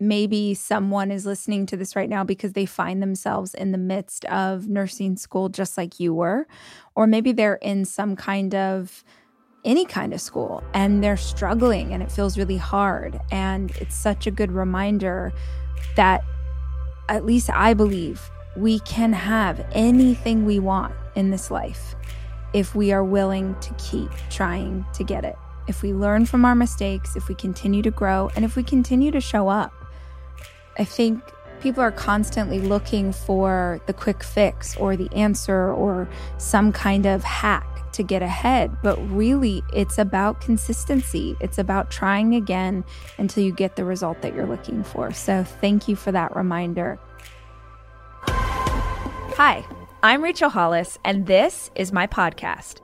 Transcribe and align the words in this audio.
maybe 0.00 0.54
someone 0.54 1.10
is 1.10 1.24
listening 1.24 1.66
to 1.66 1.76
this 1.76 1.94
right 1.94 2.08
now 2.08 2.24
because 2.24 2.52
they 2.52 2.66
find 2.66 3.02
themselves 3.02 3.54
in 3.54 3.72
the 3.72 3.78
midst 3.78 4.24
of 4.26 4.68
nursing 4.68 5.16
school 5.16 5.48
just 5.48 5.76
like 5.78 6.00
you 6.00 6.12
were, 6.12 6.46
or 6.94 7.06
maybe 7.06 7.32
they're 7.32 7.56
in 7.56 7.84
some 7.84 8.16
kind 8.16 8.54
of 8.54 9.04
any 9.64 9.84
kind 9.84 10.12
of 10.12 10.20
school 10.20 10.62
and 10.74 11.02
they're 11.02 11.16
struggling 11.16 11.92
and 11.92 12.02
it 12.02 12.12
feels 12.12 12.36
really 12.36 12.56
hard. 12.56 13.18
And 13.30 13.70
it's 13.76 13.96
such 13.96 14.26
a 14.26 14.30
good 14.30 14.52
reminder 14.52 15.32
that 15.96 16.22
at 17.08 17.24
least 17.24 17.50
I 17.50 17.74
believe 17.74 18.30
we 18.56 18.80
can 18.80 19.12
have 19.12 19.64
anything 19.72 20.44
we 20.44 20.58
want 20.58 20.94
in 21.14 21.30
this 21.30 21.50
life 21.50 21.94
if 22.52 22.74
we 22.74 22.92
are 22.92 23.04
willing 23.04 23.56
to 23.60 23.74
keep 23.74 24.10
trying 24.30 24.84
to 24.94 25.02
get 25.02 25.24
it. 25.24 25.36
If 25.66 25.82
we 25.82 25.92
learn 25.92 26.26
from 26.26 26.44
our 26.44 26.54
mistakes, 26.54 27.16
if 27.16 27.28
we 27.28 27.34
continue 27.34 27.82
to 27.82 27.90
grow, 27.90 28.30
and 28.36 28.44
if 28.44 28.54
we 28.54 28.62
continue 28.62 29.10
to 29.10 29.20
show 29.20 29.48
up. 29.48 29.72
I 30.78 30.84
think 30.84 31.22
people 31.60 31.82
are 31.82 31.92
constantly 31.92 32.60
looking 32.60 33.12
for 33.12 33.80
the 33.86 33.92
quick 33.92 34.22
fix 34.22 34.76
or 34.76 34.96
the 34.96 35.10
answer 35.14 35.72
or 35.72 36.08
some 36.38 36.72
kind 36.72 37.06
of 37.06 37.24
hack 37.24 37.92
to 37.92 38.02
get 38.02 38.22
ahead. 38.22 38.76
But 38.82 38.96
really, 39.10 39.62
it's 39.72 39.98
about 39.98 40.40
consistency. 40.40 41.36
It's 41.40 41.58
about 41.58 41.90
trying 41.90 42.34
again 42.34 42.84
until 43.18 43.44
you 43.44 43.52
get 43.52 43.76
the 43.76 43.84
result 43.84 44.20
that 44.22 44.34
you're 44.34 44.46
looking 44.46 44.82
for. 44.82 45.12
So, 45.12 45.44
thank 45.44 45.88
you 45.88 45.96
for 45.96 46.12
that 46.12 46.34
reminder. 46.36 46.98
Hi, 49.36 49.64
I'm 50.02 50.22
Rachel 50.22 50.50
Hollis, 50.50 50.98
and 51.04 51.26
this 51.26 51.70
is 51.74 51.92
my 51.92 52.06
podcast. 52.06 52.83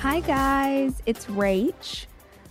Hi, 0.00 0.20
guys, 0.20 1.02
it's 1.04 1.26
Rach. 1.26 2.06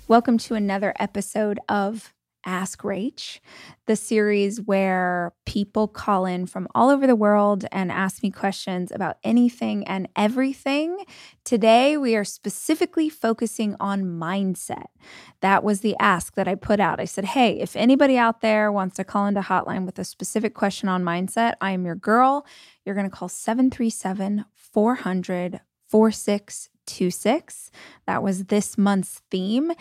Welcome 0.07 0.37
to 0.37 0.53
another 0.53 0.93
episode 0.99 1.59
of 1.67 2.13
Ask 2.45 2.83
Rach, 2.83 3.39
the 3.87 3.95
series 3.95 4.61
where 4.61 5.33
people 5.47 5.87
call 5.87 6.27
in 6.27 6.45
from 6.45 6.67
all 6.75 6.91
over 6.91 7.07
the 7.07 7.15
world 7.15 7.65
and 7.71 7.91
ask 7.91 8.21
me 8.21 8.29
questions 8.29 8.91
about 8.91 9.17
anything 9.23 9.83
and 9.87 10.07
everything. 10.15 11.03
Today, 11.43 11.97
we 11.97 12.15
are 12.15 12.23
specifically 12.23 13.09
focusing 13.09 13.75
on 13.79 14.03
mindset. 14.03 14.85
That 15.41 15.63
was 15.63 15.79
the 15.79 15.95
ask 15.99 16.35
that 16.35 16.47
I 16.47 16.53
put 16.53 16.79
out. 16.79 16.99
I 16.99 17.05
said, 17.05 17.25
Hey, 17.25 17.59
if 17.59 17.75
anybody 17.75 18.15
out 18.15 18.41
there 18.41 18.71
wants 18.71 18.97
to 18.97 19.03
call 19.03 19.25
into 19.25 19.41
hotline 19.41 19.87
with 19.87 19.97
a 19.97 20.03
specific 20.03 20.53
question 20.53 20.87
on 20.87 21.03
mindset, 21.03 21.55
I 21.61 21.71
am 21.71 21.83
your 21.83 21.95
girl. 21.95 22.45
You're 22.85 22.93
going 22.93 23.09
to 23.09 23.15
call 23.15 23.27
737 23.27 24.45
400 24.53 25.61
4626. 26.91 27.71
That 28.07 28.23
was 28.23 28.45
this 28.45 28.77
month's 28.77 29.21
theme. 29.31 29.71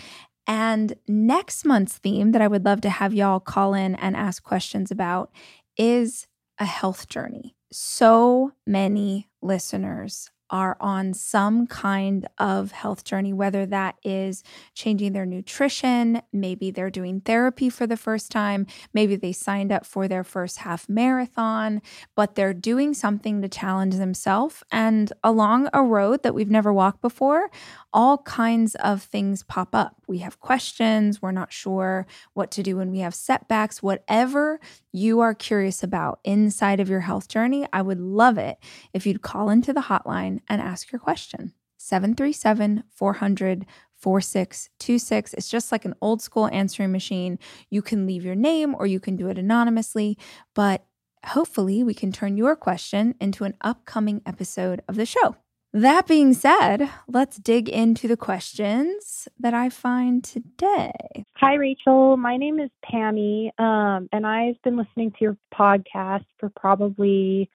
And 0.47 0.95
next 1.07 1.65
month's 1.65 1.99
theme 1.99 2.33
that 2.33 2.43
I 2.43 2.49
would 2.49 2.65
love 2.65 2.81
to 2.83 2.91
have 2.91 3.13
y'all 3.13 3.41
call 3.41 3.75
in 3.75 3.95
and 3.97 4.17
ask 4.17 4.43
questions 4.43 4.91
about 4.91 5.31
is 5.77 6.27
a 6.59 6.65
health 6.65 7.09
journey. 7.09 7.55
So 7.71 8.53
many 8.67 9.29
listeners 9.43 10.31
are 10.51 10.77
on 10.81 11.15
some 11.15 11.67
kind 11.67 12.27
of 12.39 12.73
health 12.73 13.05
journey, 13.05 13.33
whether 13.33 13.67
that 13.67 13.97
is 14.03 14.43
changing 14.75 15.13
their 15.13 15.27
nutrition, 15.27 16.23
maybe 16.33 16.71
they're 16.71 16.91
doing 16.91 17.21
therapy 17.21 17.69
for 17.71 17.87
the 17.87 17.97
first 17.97 18.31
time, 18.31 18.67
maybe 18.93 19.17
they 19.17 19.33
signed 19.33 19.73
up 19.73 19.85
for 19.85 20.09
their 20.09 20.25
first 20.25 20.59
half 20.59 20.89
marathon, 20.89 21.83
but 22.15 22.35
they're 22.35 22.55
doing 22.55 22.95
something 22.95 23.43
to 23.43 23.49
challenge 23.49 23.97
themselves. 23.97 24.63
And 24.71 25.13
along 25.23 25.69
a 25.73 25.83
road 25.83 26.23
that 26.23 26.35
we've 26.35 26.51
never 26.51 26.73
walked 26.73 27.01
before, 27.01 27.51
all 27.93 28.19
kinds 28.19 28.75
of 28.77 29.03
things 29.03 29.43
pop 29.43 29.75
up. 29.75 29.97
We 30.07 30.19
have 30.19 30.41
questions, 30.41 31.23
we're 31.23 31.33
not 31.33 31.53
sure 31.53 32.07
what 32.35 32.51
to 32.53 32.63
do 32.63 32.77
when 32.77 32.91
we 32.91 32.99
have 33.01 33.15
setbacks, 33.15 33.83
whatever 33.83 34.61
you 34.93 35.21
are 35.21 35.35
curious 35.35 35.83
about 35.83 36.21
inside 36.25 36.81
of 36.81 36.89
your 36.89 37.01
health 37.01 37.29
journey, 37.29 37.67
I 37.73 37.83
would 37.83 38.01
love 38.01 38.39
it 38.39 38.59
if 38.93 39.07
you'd 39.07 39.23
call 39.23 39.51
into 39.51 39.73
the 39.73 39.83
hotline 39.83 40.41
and 40.49 40.61
ask 40.61 40.93
your 40.93 41.01
question. 41.01 41.53
737 41.79 42.85
400 42.91 43.67
4626. 43.99 45.35
It's 45.35 45.49
just 45.49 45.73
like 45.73 45.85
an 45.85 45.95
old 46.01 46.23
school 46.23 46.49
answering 46.53 46.93
machine. 46.93 47.39
You 47.69 47.83
can 47.83 48.07
leave 48.07 48.25
your 48.25 48.37
name 48.37 48.75
or 48.79 48.87
you 48.87 49.01
can 49.01 49.17
do 49.17 49.29
it 49.29 49.39
anonymously, 49.39 50.17
but 50.55 50.87
hopefully 51.25 51.83
we 51.83 51.95
can 51.95 52.13
turn 52.13 52.37
your 52.37 52.55
question 52.55 53.15
into 53.21 53.45
an 53.45 53.55
upcoming 53.61 54.23
episode 54.25 54.83
of 54.89 54.95
the 54.95 55.07
show. 55.07 55.37
That 55.75 56.07
being 56.07 56.33
said, 56.33 56.89
let's 57.09 57.37
dig 57.37 57.69
into 57.69 58.09
the 58.09 58.17
questions 58.17 59.29
that 59.39 59.53
I 59.53 59.69
find 59.69 60.25
today. 60.25 60.93
Hi, 61.37 61.55
Rachel. 61.55 62.17
My 62.17 62.39
name 62.39 62.59
is 62.59 62.71
Pammy, 62.91 63.51
um, 63.61 64.09
and 64.11 64.27
I've 64.27 64.61
been 64.65 64.79
listening 64.79 65.11
to 65.11 65.17
your 65.21 65.37
podcast 65.55 66.25
for 66.41 66.51
probably 66.57 67.51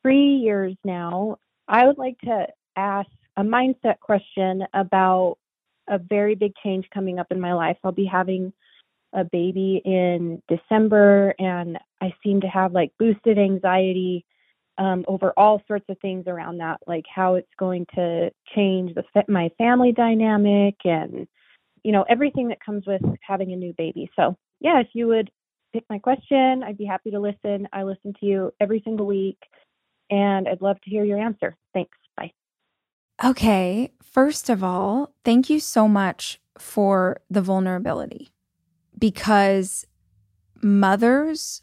three 0.00 0.36
years 0.36 0.74
now. 0.82 1.36
I 1.68 1.86
would 1.86 1.98
like 1.98 2.18
to 2.20 2.46
ask 2.76 3.10
a 3.36 3.42
mindset 3.42 4.00
question 4.00 4.64
about 4.72 5.36
a 5.88 5.98
very 5.98 6.34
big 6.34 6.52
change 6.64 6.86
coming 6.92 7.18
up 7.18 7.26
in 7.30 7.38
my 7.38 7.52
life. 7.52 7.76
I'll 7.84 7.92
be 7.92 8.06
having 8.06 8.54
a 9.12 9.24
baby 9.24 9.82
in 9.84 10.42
December, 10.48 11.34
and 11.38 11.78
I 12.00 12.14
seem 12.24 12.40
to 12.40 12.48
have 12.48 12.72
like 12.72 12.92
boosted 12.98 13.38
anxiety 13.38 14.24
um, 14.78 15.04
over 15.06 15.32
all 15.36 15.62
sorts 15.66 15.84
of 15.88 15.98
things 16.00 16.24
around 16.26 16.58
that, 16.58 16.78
like 16.86 17.04
how 17.12 17.34
it's 17.34 17.52
going 17.58 17.86
to 17.94 18.30
change 18.54 18.94
the 18.94 19.04
my 19.28 19.50
family 19.58 19.92
dynamic 19.92 20.76
and 20.84 21.26
you 21.82 21.92
know 21.92 22.04
everything 22.08 22.48
that 22.48 22.64
comes 22.64 22.84
with 22.86 23.02
having 23.26 23.52
a 23.52 23.56
new 23.56 23.74
baby. 23.76 24.10
So 24.16 24.36
yeah, 24.60 24.80
if 24.80 24.88
you 24.94 25.08
would 25.08 25.30
pick 25.72 25.84
my 25.90 25.98
question, 25.98 26.62
I'd 26.62 26.78
be 26.78 26.84
happy 26.84 27.10
to 27.10 27.20
listen. 27.20 27.68
I 27.72 27.82
listen 27.82 28.14
to 28.20 28.26
you 28.26 28.52
every 28.60 28.80
single 28.84 29.06
week, 29.06 29.38
and 30.10 30.48
I'd 30.48 30.62
love 30.62 30.80
to 30.82 30.90
hear 30.90 31.04
your 31.04 31.18
answer. 31.18 31.56
Thanks. 31.74 31.96
Bye. 32.16 32.32
Okay, 33.22 33.92
first 34.02 34.48
of 34.48 34.64
all, 34.64 35.14
thank 35.24 35.50
you 35.50 35.60
so 35.60 35.86
much 35.86 36.40
for 36.58 37.20
the 37.30 37.42
vulnerability 37.42 38.32
because 38.98 39.86
mothers 40.62 41.62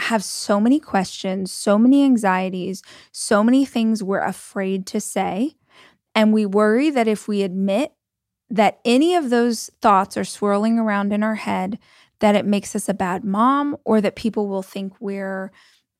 have 0.00 0.24
so 0.24 0.60
many 0.60 0.80
questions, 0.80 1.52
so 1.52 1.78
many 1.78 2.04
anxieties, 2.04 2.82
so 3.12 3.44
many 3.44 3.64
things 3.64 4.02
we're 4.02 4.20
afraid 4.20 4.86
to 4.86 5.00
say. 5.00 5.56
And 6.14 6.32
we 6.32 6.46
worry 6.46 6.90
that 6.90 7.08
if 7.08 7.28
we 7.28 7.42
admit 7.42 7.92
that 8.48 8.80
any 8.84 9.14
of 9.14 9.30
those 9.30 9.70
thoughts 9.80 10.16
are 10.16 10.24
swirling 10.24 10.78
around 10.78 11.12
in 11.12 11.22
our 11.22 11.36
head, 11.36 11.78
that 12.18 12.34
it 12.34 12.44
makes 12.44 12.74
us 12.74 12.88
a 12.88 12.94
bad 12.94 13.24
mom 13.24 13.76
or 13.84 14.00
that 14.00 14.16
people 14.16 14.48
will 14.48 14.62
think 14.62 14.92
we're 15.00 15.52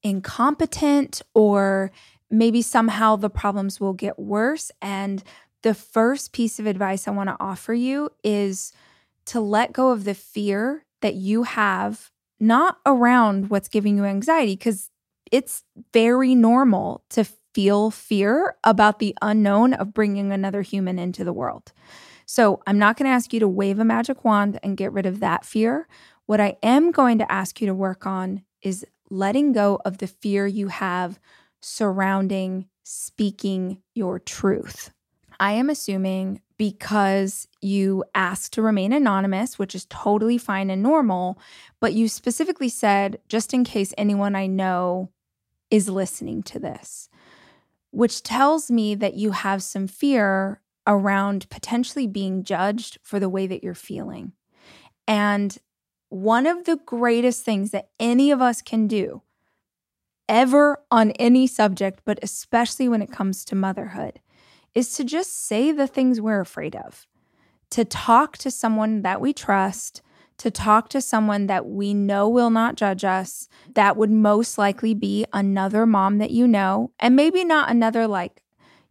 incompetent 0.02 1.22
or 1.34 1.90
maybe 2.30 2.62
somehow 2.62 3.16
the 3.16 3.30
problems 3.30 3.80
will 3.80 3.92
get 3.92 4.18
worse. 4.18 4.70
And 4.80 5.22
the 5.62 5.74
first 5.74 6.32
piece 6.32 6.58
of 6.58 6.66
advice 6.66 7.06
I 7.06 7.10
want 7.12 7.28
to 7.28 7.36
offer 7.38 7.74
you 7.74 8.10
is 8.24 8.72
to 9.26 9.40
let 9.40 9.72
go 9.72 9.90
of 9.90 10.04
the 10.04 10.14
fear 10.14 10.84
that 11.02 11.14
you 11.14 11.44
have 11.44 12.10
not 12.40 12.78
around 12.86 13.50
what's 13.50 13.68
giving 13.68 13.96
you 13.96 14.04
anxiety, 14.04 14.54
because 14.56 14.90
it's 15.30 15.62
very 15.92 16.34
normal 16.34 17.04
to 17.10 17.24
feel 17.54 17.90
fear 17.90 18.56
about 18.64 18.98
the 18.98 19.16
unknown 19.22 19.74
of 19.74 19.92
bringing 19.92 20.32
another 20.32 20.62
human 20.62 20.98
into 20.98 21.24
the 21.24 21.32
world. 21.32 21.72
So, 22.26 22.62
I'm 22.66 22.78
not 22.78 22.96
going 22.96 23.08
to 23.08 23.14
ask 23.14 23.32
you 23.32 23.40
to 23.40 23.48
wave 23.48 23.78
a 23.80 23.84
magic 23.84 24.24
wand 24.24 24.58
and 24.62 24.76
get 24.76 24.92
rid 24.92 25.06
of 25.06 25.20
that 25.20 25.44
fear. 25.44 25.88
What 26.26 26.40
I 26.40 26.56
am 26.62 26.92
going 26.92 27.18
to 27.18 27.30
ask 27.30 27.60
you 27.60 27.66
to 27.66 27.74
work 27.74 28.06
on 28.06 28.42
is 28.62 28.86
letting 29.10 29.52
go 29.52 29.80
of 29.84 29.98
the 29.98 30.06
fear 30.06 30.46
you 30.46 30.68
have 30.68 31.18
surrounding 31.60 32.68
speaking 32.84 33.82
your 33.94 34.18
truth. 34.20 34.90
I 35.40 35.52
am 35.52 35.70
assuming 35.70 36.42
because 36.58 37.48
you 37.62 38.04
asked 38.14 38.52
to 38.52 38.62
remain 38.62 38.92
anonymous, 38.92 39.58
which 39.58 39.74
is 39.74 39.86
totally 39.88 40.36
fine 40.36 40.68
and 40.68 40.82
normal, 40.82 41.38
but 41.80 41.94
you 41.94 42.08
specifically 42.08 42.68
said, 42.68 43.18
just 43.26 43.54
in 43.54 43.64
case 43.64 43.94
anyone 43.96 44.36
I 44.36 44.46
know 44.46 45.10
is 45.70 45.88
listening 45.88 46.42
to 46.42 46.58
this, 46.58 47.08
which 47.90 48.22
tells 48.22 48.70
me 48.70 48.94
that 48.94 49.14
you 49.14 49.30
have 49.30 49.62
some 49.62 49.86
fear 49.86 50.60
around 50.86 51.48
potentially 51.48 52.06
being 52.06 52.44
judged 52.44 52.98
for 53.02 53.18
the 53.18 53.28
way 53.30 53.46
that 53.46 53.64
you're 53.64 53.74
feeling. 53.74 54.32
And 55.08 55.56
one 56.10 56.46
of 56.46 56.64
the 56.64 56.76
greatest 56.76 57.44
things 57.44 57.70
that 57.70 57.88
any 57.98 58.30
of 58.30 58.42
us 58.42 58.60
can 58.60 58.86
do 58.86 59.22
ever 60.28 60.82
on 60.90 61.12
any 61.12 61.46
subject, 61.46 62.02
but 62.04 62.18
especially 62.22 62.88
when 62.88 63.00
it 63.00 63.10
comes 63.10 63.44
to 63.46 63.54
motherhood, 63.54 64.20
is 64.74 64.94
to 64.94 65.04
just 65.04 65.46
say 65.46 65.72
the 65.72 65.86
things 65.86 66.20
we're 66.20 66.40
afraid 66.40 66.76
of, 66.76 67.06
to 67.70 67.84
talk 67.84 68.36
to 68.38 68.50
someone 68.50 69.02
that 69.02 69.20
we 69.20 69.32
trust, 69.32 70.02
to 70.38 70.50
talk 70.50 70.88
to 70.88 71.00
someone 71.00 71.48
that 71.48 71.66
we 71.66 71.92
know 71.92 72.28
will 72.28 72.50
not 72.50 72.76
judge 72.76 73.04
us. 73.04 73.48
That 73.74 73.96
would 73.96 74.10
most 74.10 74.56
likely 74.56 74.94
be 74.94 75.26
another 75.32 75.84
mom 75.86 76.18
that 76.18 76.30
you 76.30 76.48
know, 76.48 76.92
and 76.98 77.14
maybe 77.14 77.44
not 77.44 77.70
another, 77.70 78.06
like, 78.06 78.42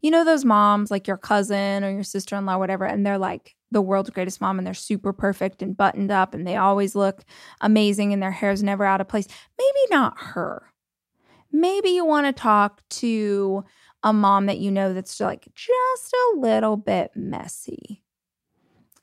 you 0.02 0.12
know, 0.12 0.24
those 0.24 0.46
moms 0.46 0.92
like 0.92 1.08
your 1.08 1.18
cousin 1.18 1.84
or 1.84 1.92
your 1.92 2.04
sister 2.04 2.36
in 2.36 2.46
law, 2.46 2.58
whatever, 2.58 2.86
and 2.86 3.06
they're 3.06 3.18
like, 3.18 3.56
the 3.72 3.82
world's 3.82 4.10
greatest 4.10 4.42
mom 4.42 4.58
and 4.58 4.66
they're 4.66 4.74
super 4.74 5.14
perfect 5.14 5.62
and 5.62 5.78
buttoned 5.78 6.12
up 6.12 6.34
and 6.34 6.46
they 6.46 6.56
always 6.56 6.96
look 6.96 7.24
amazing 7.62 8.14
and 8.14 8.22
their 8.22 8.32
hair's 8.32 8.64
never 8.64 8.84
out 8.84 9.02
of 9.02 9.08
place. 9.08 9.28
Maybe 9.58 9.92
not 9.92 10.16
her. 10.18 10.72
Maybe 11.52 11.90
you 11.90 12.06
want 12.06 12.28
to 12.28 12.34
talk 12.34 12.82
to 12.90 13.64
a 14.04 14.13
mom 14.13 14.46
that 14.46 14.60
you 14.60 14.72
know 14.72 14.94
that's 14.94 15.19
like 15.19 15.48
just 15.54 16.13
a 16.13 16.38
little 16.38 16.78
bit 16.78 17.12
messy. 17.16 18.04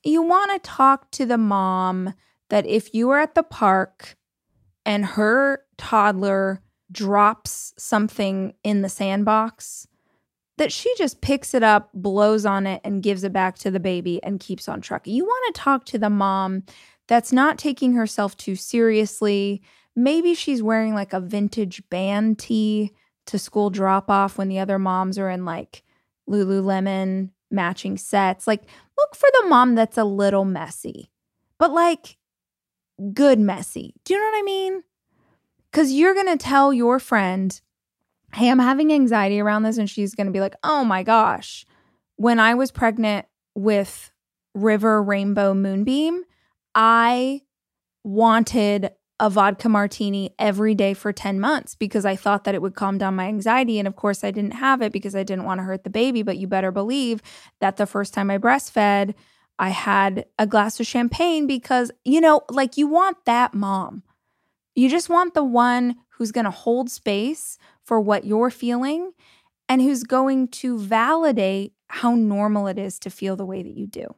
You 0.03 0.21
want 0.21 0.51
to 0.51 0.69
talk 0.69 1.11
to 1.11 1.25
the 1.25 1.37
mom 1.37 2.13
that 2.49 2.65
if 2.65 2.93
you 2.93 3.09
are 3.09 3.19
at 3.19 3.35
the 3.35 3.43
park 3.43 4.15
and 4.85 5.05
her 5.05 5.63
toddler 5.77 6.61
drops 6.91 7.73
something 7.77 8.53
in 8.63 8.81
the 8.81 8.89
sandbox, 8.89 9.87
that 10.57 10.71
she 10.71 10.93
just 10.97 11.21
picks 11.21 11.53
it 11.53 11.63
up, 11.63 11.89
blows 11.93 12.45
on 12.45 12.65
it, 12.65 12.81
and 12.83 13.03
gives 13.03 13.23
it 13.23 13.33
back 13.33 13.57
to 13.59 13.71
the 13.71 13.79
baby 13.79 14.21
and 14.23 14.39
keeps 14.39 14.67
on 14.67 14.81
trucking. 14.81 15.13
You 15.13 15.23
want 15.23 15.55
to 15.55 15.61
talk 15.61 15.85
to 15.85 15.99
the 15.99 16.09
mom 16.09 16.63
that's 17.07 17.31
not 17.31 17.57
taking 17.57 17.93
herself 17.93 18.35
too 18.37 18.55
seriously. 18.55 19.61
Maybe 19.95 20.33
she's 20.33 20.63
wearing 20.63 20.93
like 20.93 21.13
a 21.13 21.19
vintage 21.19 21.83
band 21.89 22.39
tee 22.39 22.91
to 23.27 23.39
school 23.39 23.69
drop 23.69 24.09
off 24.09 24.37
when 24.37 24.49
the 24.49 24.59
other 24.59 24.79
moms 24.79 25.17
are 25.17 25.29
in 25.29 25.45
like 25.45 25.83
Lululemon 26.29 27.29
matching 27.49 27.97
sets. 27.97 28.47
Like, 28.47 28.63
look 28.97 29.15
for 29.15 29.29
the 29.33 29.47
mom 29.47 29.75
that's 29.75 29.97
a 29.97 30.03
little 30.03 30.45
messy, 30.45 31.09
but 31.57 31.71
like 31.71 32.17
good 33.13 33.39
messy. 33.39 33.93
Do 34.03 34.13
you 34.13 34.19
know 34.19 34.25
what 34.25 34.39
I 34.39 34.43
mean? 34.43 34.83
Because 35.71 35.91
you're 35.91 36.13
going 36.13 36.37
to 36.37 36.43
tell 36.43 36.73
your 36.73 36.99
friend, 36.99 37.59
hey, 38.33 38.49
I'm 38.49 38.59
having 38.59 38.91
anxiety 38.91 39.39
around 39.39 39.63
this. 39.63 39.77
And 39.77 39.89
she's 39.89 40.15
going 40.15 40.27
to 40.27 40.33
be 40.33 40.39
like, 40.39 40.55
oh 40.63 40.83
my 40.83 41.03
gosh, 41.03 41.65
when 42.15 42.39
I 42.39 42.55
was 42.55 42.71
pregnant 42.71 43.27
with 43.53 44.11
River 44.53 45.03
Rainbow 45.03 45.53
Moonbeam, 45.53 46.23
I 46.73 47.41
wanted 48.03 48.91
a 49.19 49.29
vodka 49.29 49.67
martini 49.67 50.33
every 50.37 50.75
day 50.75 50.93
for 50.93 51.11
10 51.11 51.39
months 51.39 51.73
because 51.75 52.05
I 52.05 52.15
thought 52.15 52.43
that 52.43 52.53
it 52.53 52.61
would 52.61 52.75
calm 52.75 52.97
down 52.97 53.15
my 53.15 53.25
anxiety. 53.25 53.79
And 53.79 53.87
of 53.87 53.95
course, 53.95 54.23
I 54.23 54.31
didn't 54.31 54.53
have 54.53 54.81
it 54.81 54.91
because 54.91 55.15
I 55.15 55.23
didn't 55.23 55.45
want 55.45 55.59
to 55.59 55.63
hurt 55.63 55.83
the 55.83 55.89
baby. 55.89 56.21
But 56.21 56.37
you 56.37 56.47
better 56.47 56.71
believe 56.71 57.21
that 57.59 57.77
the 57.77 57.87
first 57.87 58.13
time 58.13 58.29
I 58.29 58.37
breastfed, 58.37 59.15
I 59.57 59.69
had 59.69 60.25
a 60.37 60.45
glass 60.45 60.79
of 60.79 60.85
champagne 60.85 61.47
because, 61.47 61.91
you 62.05 62.21
know, 62.21 62.41
like 62.49 62.77
you 62.77 62.87
want 62.87 63.17
that 63.25 63.53
mom. 63.53 64.03
You 64.75 64.89
just 64.89 65.09
want 65.09 65.33
the 65.33 65.43
one 65.43 65.95
who's 66.09 66.31
going 66.31 66.45
to 66.45 66.51
hold 66.51 66.91
space 66.91 67.57
for 67.83 67.99
what 67.99 68.25
you're 68.25 68.51
feeling 68.51 69.13
and 69.67 69.81
who's 69.81 70.03
going 70.03 70.49
to 70.49 70.77
validate 70.77 71.73
how 71.87 72.13
normal 72.13 72.67
it 72.67 72.77
is 72.77 72.99
to 72.99 73.09
feel 73.09 73.35
the 73.35 73.45
way 73.45 73.63
that 73.63 73.75
you 73.75 73.87
do. 73.87 74.15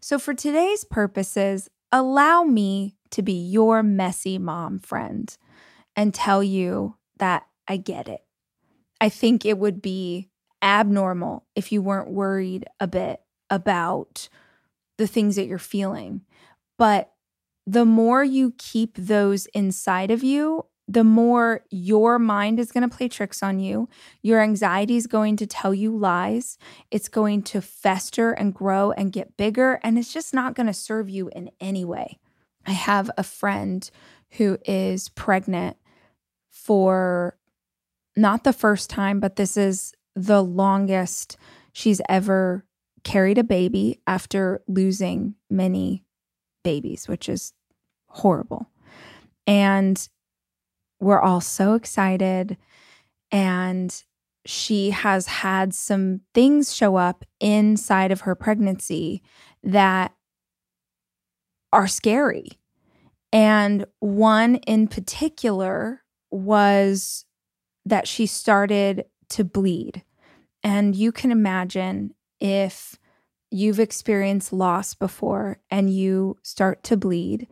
So, 0.00 0.18
for 0.18 0.34
today's 0.34 0.84
purposes, 0.84 1.68
allow 1.92 2.42
me 2.42 2.96
to 3.14 3.22
be 3.22 3.32
your 3.32 3.82
messy 3.82 4.38
mom 4.38 4.78
friend 4.78 5.36
and 5.96 6.12
tell 6.12 6.42
you 6.42 6.96
that 7.18 7.46
I 7.66 7.76
get 7.76 8.08
it. 8.08 8.24
I 9.00 9.08
think 9.08 9.44
it 9.44 9.58
would 9.58 9.80
be 9.80 10.28
abnormal 10.62 11.44
if 11.54 11.72
you 11.72 11.82
weren't 11.82 12.10
worried 12.10 12.66
a 12.80 12.86
bit 12.86 13.20
about 13.50 14.28
the 14.98 15.06
things 15.06 15.36
that 15.36 15.46
you're 15.46 15.58
feeling. 15.58 16.22
But 16.78 17.12
the 17.66 17.84
more 17.84 18.24
you 18.24 18.54
keep 18.58 18.96
those 18.96 19.46
inside 19.46 20.10
of 20.10 20.22
you, 20.22 20.66
the 20.86 21.04
more 21.04 21.64
your 21.70 22.18
mind 22.18 22.58
is 22.60 22.72
going 22.72 22.88
to 22.88 22.94
play 22.94 23.08
tricks 23.08 23.42
on 23.42 23.58
you. 23.58 23.88
Your 24.22 24.42
anxiety 24.42 24.96
is 24.96 25.06
going 25.06 25.36
to 25.36 25.46
tell 25.46 25.72
you 25.72 25.96
lies. 25.96 26.58
It's 26.90 27.08
going 27.08 27.42
to 27.44 27.62
fester 27.62 28.32
and 28.32 28.54
grow 28.54 28.90
and 28.92 29.12
get 29.12 29.36
bigger, 29.36 29.80
and 29.82 29.98
it's 29.98 30.12
just 30.12 30.34
not 30.34 30.54
going 30.54 30.66
to 30.66 30.74
serve 30.74 31.08
you 31.08 31.30
in 31.30 31.50
any 31.60 31.84
way. 31.84 32.18
I 32.66 32.72
have 32.72 33.10
a 33.16 33.22
friend 33.22 33.88
who 34.32 34.58
is 34.64 35.08
pregnant 35.10 35.76
for 36.50 37.36
not 38.16 38.44
the 38.44 38.52
first 38.52 38.90
time, 38.90 39.20
but 39.20 39.36
this 39.36 39.56
is 39.56 39.92
the 40.14 40.42
longest 40.42 41.36
she's 41.72 42.00
ever 42.08 42.64
carried 43.02 43.38
a 43.38 43.44
baby 43.44 44.00
after 44.06 44.62
losing 44.66 45.34
many 45.50 46.04
babies, 46.62 47.06
which 47.06 47.28
is 47.28 47.52
horrible. 48.06 48.70
And 49.46 50.08
we're 51.00 51.20
all 51.20 51.40
so 51.40 51.74
excited. 51.74 52.56
And 53.30 54.02
she 54.46 54.90
has 54.90 55.26
had 55.26 55.74
some 55.74 56.20
things 56.32 56.74
show 56.74 56.96
up 56.96 57.24
inside 57.40 58.10
of 58.10 58.22
her 58.22 58.34
pregnancy 58.34 59.22
that 59.62 60.13
are 61.74 61.88
scary. 61.88 62.58
And 63.32 63.84
one 63.98 64.56
in 64.56 64.86
particular 64.86 66.02
was 66.30 67.26
that 67.84 68.06
she 68.06 68.26
started 68.26 69.06
to 69.30 69.44
bleed. 69.44 70.04
And 70.62 70.94
you 70.94 71.10
can 71.10 71.32
imagine 71.32 72.14
if 72.40 72.96
you've 73.50 73.80
experienced 73.80 74.52
loss 74.52 74.94
before 74.94 75.58
and 75.68 75.92
you 75.92 76.38
start 76.42 76.84
to 76.84 76.96
bleed, 76.96 77.48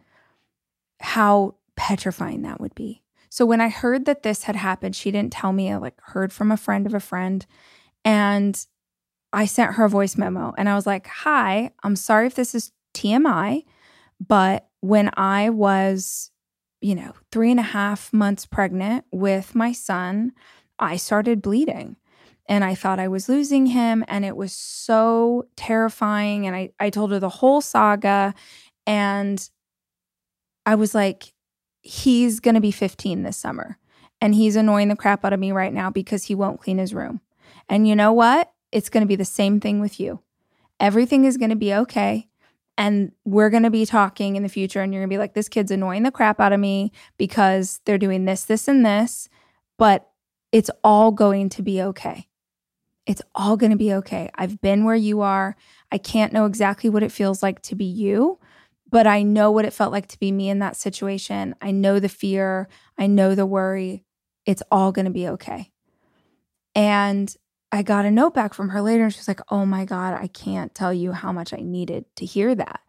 how 1.00 1.56
petrifying 1.76 2.42
that 2.42 2.60
would 2.60 2.74
be. 2.76 3.02
So 3.28 3.44
when 3.44 3.60
I 3.60 3.70
heard 3.70 4.04
that 4.04 4.22
this 4.22 4.44
had 4.44 4.56
happened, 4.56 4.94
she 4.94 5.10
didn't 5.10 5.32
tell 5.32 5.52
me. 5.52 5.72
I 5.72 5.76
like 5.78 6.00
heard 6.00 6.32
from 6.32 6.52
a 6.52 6.56
friend 6.56 6.86
of 6.86 6.94
a 6.94 7.00
friend 7.00 7.44
and 8.04 8.64
I 9.32 9.46
sent 9.46 9.74
her 9.74 9.84
a 9.84 9.88
voice 9.88 10.16
memo 10.16 10.54
and 10.56 10.68
I 10.68 10.76
was 10.76 10.86
like, 10.86 11.06
"Hi, 11.08 11.72
I'm 11.82 11.96
sorry 11.96 12.26
if 12.26 12.34
this 12.34 12.54
is 12.54 12.72
TMI, 12.94 13.64
but 14.28 14.68
when 14.80 15.10
I 15.16 15.50
was, 15.50 16.30
you 16.80 16.94
know, 16.94 17.12
three 17.30 17.50
and 17.50 17.60
a 17.60 17.64
half 17.64 18.12
months 18.12 18.46
pregnant 18.46 19.04
with 19.10 19.54
my 19.54 19.72
son, 19.72 20.32
I 20.78 20.96
started 20.96 21.42
bleeding 21.42 21.96
and 22.46 22.64
I 22.64 22.74
thought 22.74 22.98
I 22.98 23.08
was 23.08 23.28
losing 23.28 23.66
him. 23.66 24.04
And 24.08 24.24
it 24.24 24.36
was 24.36 24.52
so 24.52 25.46
terrifying. 25.56 26.46
And 26.46 26.54
I, 26.54 26.70
I 26.78 26.90
told 26.90 27.12
her 27.12 27.18
the 27.18 27.28
whole 27.28 27.60
saga. 27.60 28.34
And 28.86 29.48
I 30.66 30.74
was 30.74 30.94
like, 30.94 31.32
he's 31.82 32.40
going 32.40 32.54
to 32.54 32.60
be 32.60 32.72
15 32.72 33.22
this 33.22 33.36
summer. 33.36 33.78
And 34.20 34.34
he's 34.34 34.56
annoying 34.56 34.88
the 34.88 34.96
crap 34.96 35.24
out 35.24 35.32
of 35.32 35.40
me 35.40 35.50
right 35.52 35.72
now 35.72 35.90
because 35.90 36.24
he 36.24 36.34
won't 36.34 36.60
clean 36.60 36.78
his 36.78 36.94
room. 36.94 37.20
And 37.68 37.88
you 37.88 37.96
know 37.96 38.12
what? 38.12 38.52
It's 38.70 38.88
going 38.88 39.02
to 39.02 39.08
be 39.08 39.16
the 39.16 39.24
same 39.24 39.58
thing 39.60 39.80
with 39.80 39.98
you. 39.98 40.20
Everything 40.78 41.24
is 41.24 41.36
going 41.36 41.50
to 41.50 41.56
be 41.56 41.74
okay. 41.74 42.28
And 42.78 43.12
we're 43.24 43.50
going 43.50 43.64
to 43.64 43.70
be 43.70 43.84
talking 43.84 44.36
in 44.36 44.42
the 44.42 44.48
future, 44.48 44.80
and 44.80 44.92
you're 44.92 45.02
going 45.02 45.10
to 45.10 45.14
be 45.14 45.18
like, 45.18 45.34
this 45.34 45.48
kid's 45.48 45.70
annoying 45.70 46.04
the 46.04 46.10
crap 46.10 46.40
out 46.40 46.52
of 46.52 46.60
me 46.60 46.92
because 47.18 47.80
they're 47.84 47.98
doing 47.98 48.24
this, 48.24 48.44
this, 48.44 48.66
and 48.66 48.84
this. 48.84 49.28
But 49.78 50.08
it's 50.52 50.70
all 50.82 51.12
going 51.12 51.48
to 51.50 51.62
be 51.62 51.82
okay. 51.82 52.28
It's 53.06 53.22
all 53.34 53.56
going 53.56 53.72
to 53.72 53.78
be 53.78 53.92
okay. 53.94 54.30
I've 54.34 54.60
been 54.60 54.84
where 54.84 54.96
you 54.96 55.20
are. 55.20 55.56
I 55.90 55.98
can't 55.98 56.32
know 56.32 56.46
exactly 56.46 56.88
what 56.88 57.02
it 57.02 57.12
feels 57.12 57.42
like 57.42 57.60
to 57.62 57.74
be 57.74 57.84
you, 57.84 58.38
but 58.90 59.06
I 59.06 59.22
know 59.22 59.50
what 59.50 59.64
it 59.64 59.72
felt 59.72 59.92
like 59.92 60.06
to 60.08 60.18
be 60.18 60.30
me 60.30 60.48
in 60.48 60.60
that 60.60 60.76
situation. 60.76 61.54
I 61.60 61.72
know 61.72 61.98
the 61.98 62.08
fear, 62.08 62.68
I 62.96 63.06
know 63.06 63.34
the 63.34 63.46
worry. 63.46 64.04
It's 64.46 64.62
all 64.70 64.92
going 64.92 65.06
to 65.06 65.10
be 65.10 65.28
okay. 65.28 65.72
And 66.74 67.34
I 67.72 67.82
got 67.82 68.04
a 68.04 68.10
note 68.10 68.34
back 68.34 68.52
from 68.52 68.68
her 68.68 68.82
later 68.82 69.04
and 69.04 69.12
she 69.12 69.18
was 69.18 69.28
like, 69.28 69.40
Oh 69.50 69.64
my 69.66 69.84
God, 69.84 70.14
I 70.20 70.26
can't 70.28 70.74
tell 70.74 70.92
you 70.92 71.12
how 71.12 71.32
much 71.32 71.54
I 71.54 71.62
needed 71.62 72.04
to 72.16 72.26
hear 72.26 72.54
that 72.54 72.80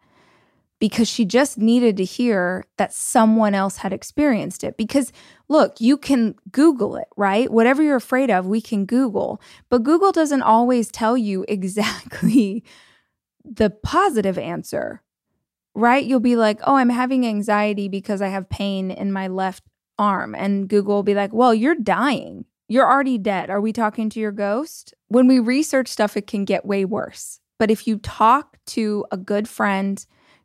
because 0.78 1.08
she 1.08 1.24
just 1.24 1.56
needed 1.56 1.96
to 1.96 2.04
hear 2.04 2.64
that 2.76 2.92
someone 2.92 3.54
else 3.54 3.78
had 3.78 3.94
experienced 3.94 4.62
it. 4.62 4.76
Because 4.76 5.12
look, 5.48 5.80
you 5.80 5.96
can 5.96 6.34
Google 6.52 6.96
it, 6.96 7.08
right? 7.16 7.50
Whatever 7.50 7.82
you're 7.82 7.96
afraid 7.96 8.30
of, 8.30 8.46
we 8.46 8.60
can 8.60 8.84
Google, 8.84 9.40
but 9.70 9.82
Google 9.82 10.12
doesn't 10.12 10.42
always 10.42 10.90
tell 10.90 11.16
you 11.16 11.44
exactly 11.48 12.62
the 13.44 13.70
positive 13.70 14.36
answer, 14.36 15.02
right? 15.74 16.04
You'll 16.04 16.20
be 16.20 16.36
like, 16.36 16.60
oh, 16.66 16.76
I'm 16.76 16.90
having 16.90 17.26
anxiety 17.26 17.88
because 17.88 18.20
I 18.20 18.28
have 18.28 18.50
pain 18.50 18.90
in 18.90 19.10
my 19.10 19.28
left 19.28 19.62
arm. 19.98 20.34
And 20.34 20.68
Google 20.68 20.96
will 20.96 21.02
be 21.02 21.14
like, 21.14 21.32
well, 21.32 21.54
you're 21.54 21.74
dying. 21.74 22.44
You're 22.68 22.90
already 22.90 23.18
dead. 23.18 23.50
Are 23.50 23.60
we 23.60 23.72
talking 23.72 24.08
to 24.10 24.20
your 24.20 24.32
ghost? 24.32 24.94
When 25.08 25.26
we 25.26 25.38
research 25.38 25.88
stuff, 25.88 26.16
it 26.16 26.26
can 26.26 26.44
get 26.44 26.64
way 26.64 26.84
worse. 26.84 27.40
But 27.58 27.70
if 27.70 27.86
you 27.86 27.98
talk 27.98 28.58
to 28.66 29.04
a 29.10 29.16
good 29.16 29.48
friend, 29.48 30.04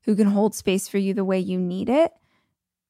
who 0.09 0.15
can 0.15 0.27
hold 0.27 0.55
space 0.55 0.87
for 0.87 0.97
you 0.97 1.13
the 1.13 1.25
way 1.25 1.39
you 1.39 1.59
need 1.59 1.89
it, 1.89 2.11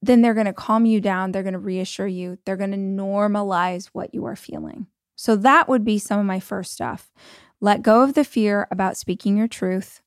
then 0.02 0.22
they're 0.22 0.34
going 0.34 0.46
to 0.46 0.54
calm 0.54 0.86
you 0.86 1.02
down. 1.02 1.32
They're 1.32 1.44
going 1.44 1.54
to 1.54 1.60
reassure 1.60 2.08
you. 2.08 2.38
They're 2.46 2.56
going 2.56 2.72
to 2.72 2.78
normalize 2.78 3.88
what 3.88 4.14
you 4.14 4.26
are 4.26 4.36
feeling. 4.36 4.88
So 5.18 5.36
that 5.36 5.68
would 5.68 5.84
be 5.84 6.00
some 6.00 6.20
of 6.20 6.26
my 6.26 6.40
first 6.40 6.72
stuff. 6.72 7.12
Let 7.60 7.82
go 7.82 8.04
of 8.04 8.14
the 8.14 8.24
fear 8.24 8.68
about 8.72 8.96
speaking 8.96 9.36
your 9.36 9.50
truth. 9.50 10.02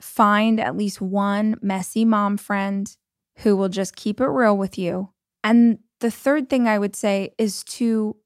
Find 0.00 0.58
at 0.58 0.76
least 0.76 1.02
one 1.02 1.56
messy 1.60 2.06
mom 2.06 2.38
friend 2.38 2.90
who 3.38 3.56
will 3.56 3.68
just 3.68 3.94
keep 3.94 4.20
it 4.20 4.26
real 4.26 4.56
with 4.56 4.78
you. 4.78 5.10
And 5.42 5.80
the 6.00 6.10
third 6.10 6.48
thing 6.48 6.66
I 6.66 6.78
would 6.78 6.96
say 6.96 7.34
is 7.36 7.62
to, 7.64 8.16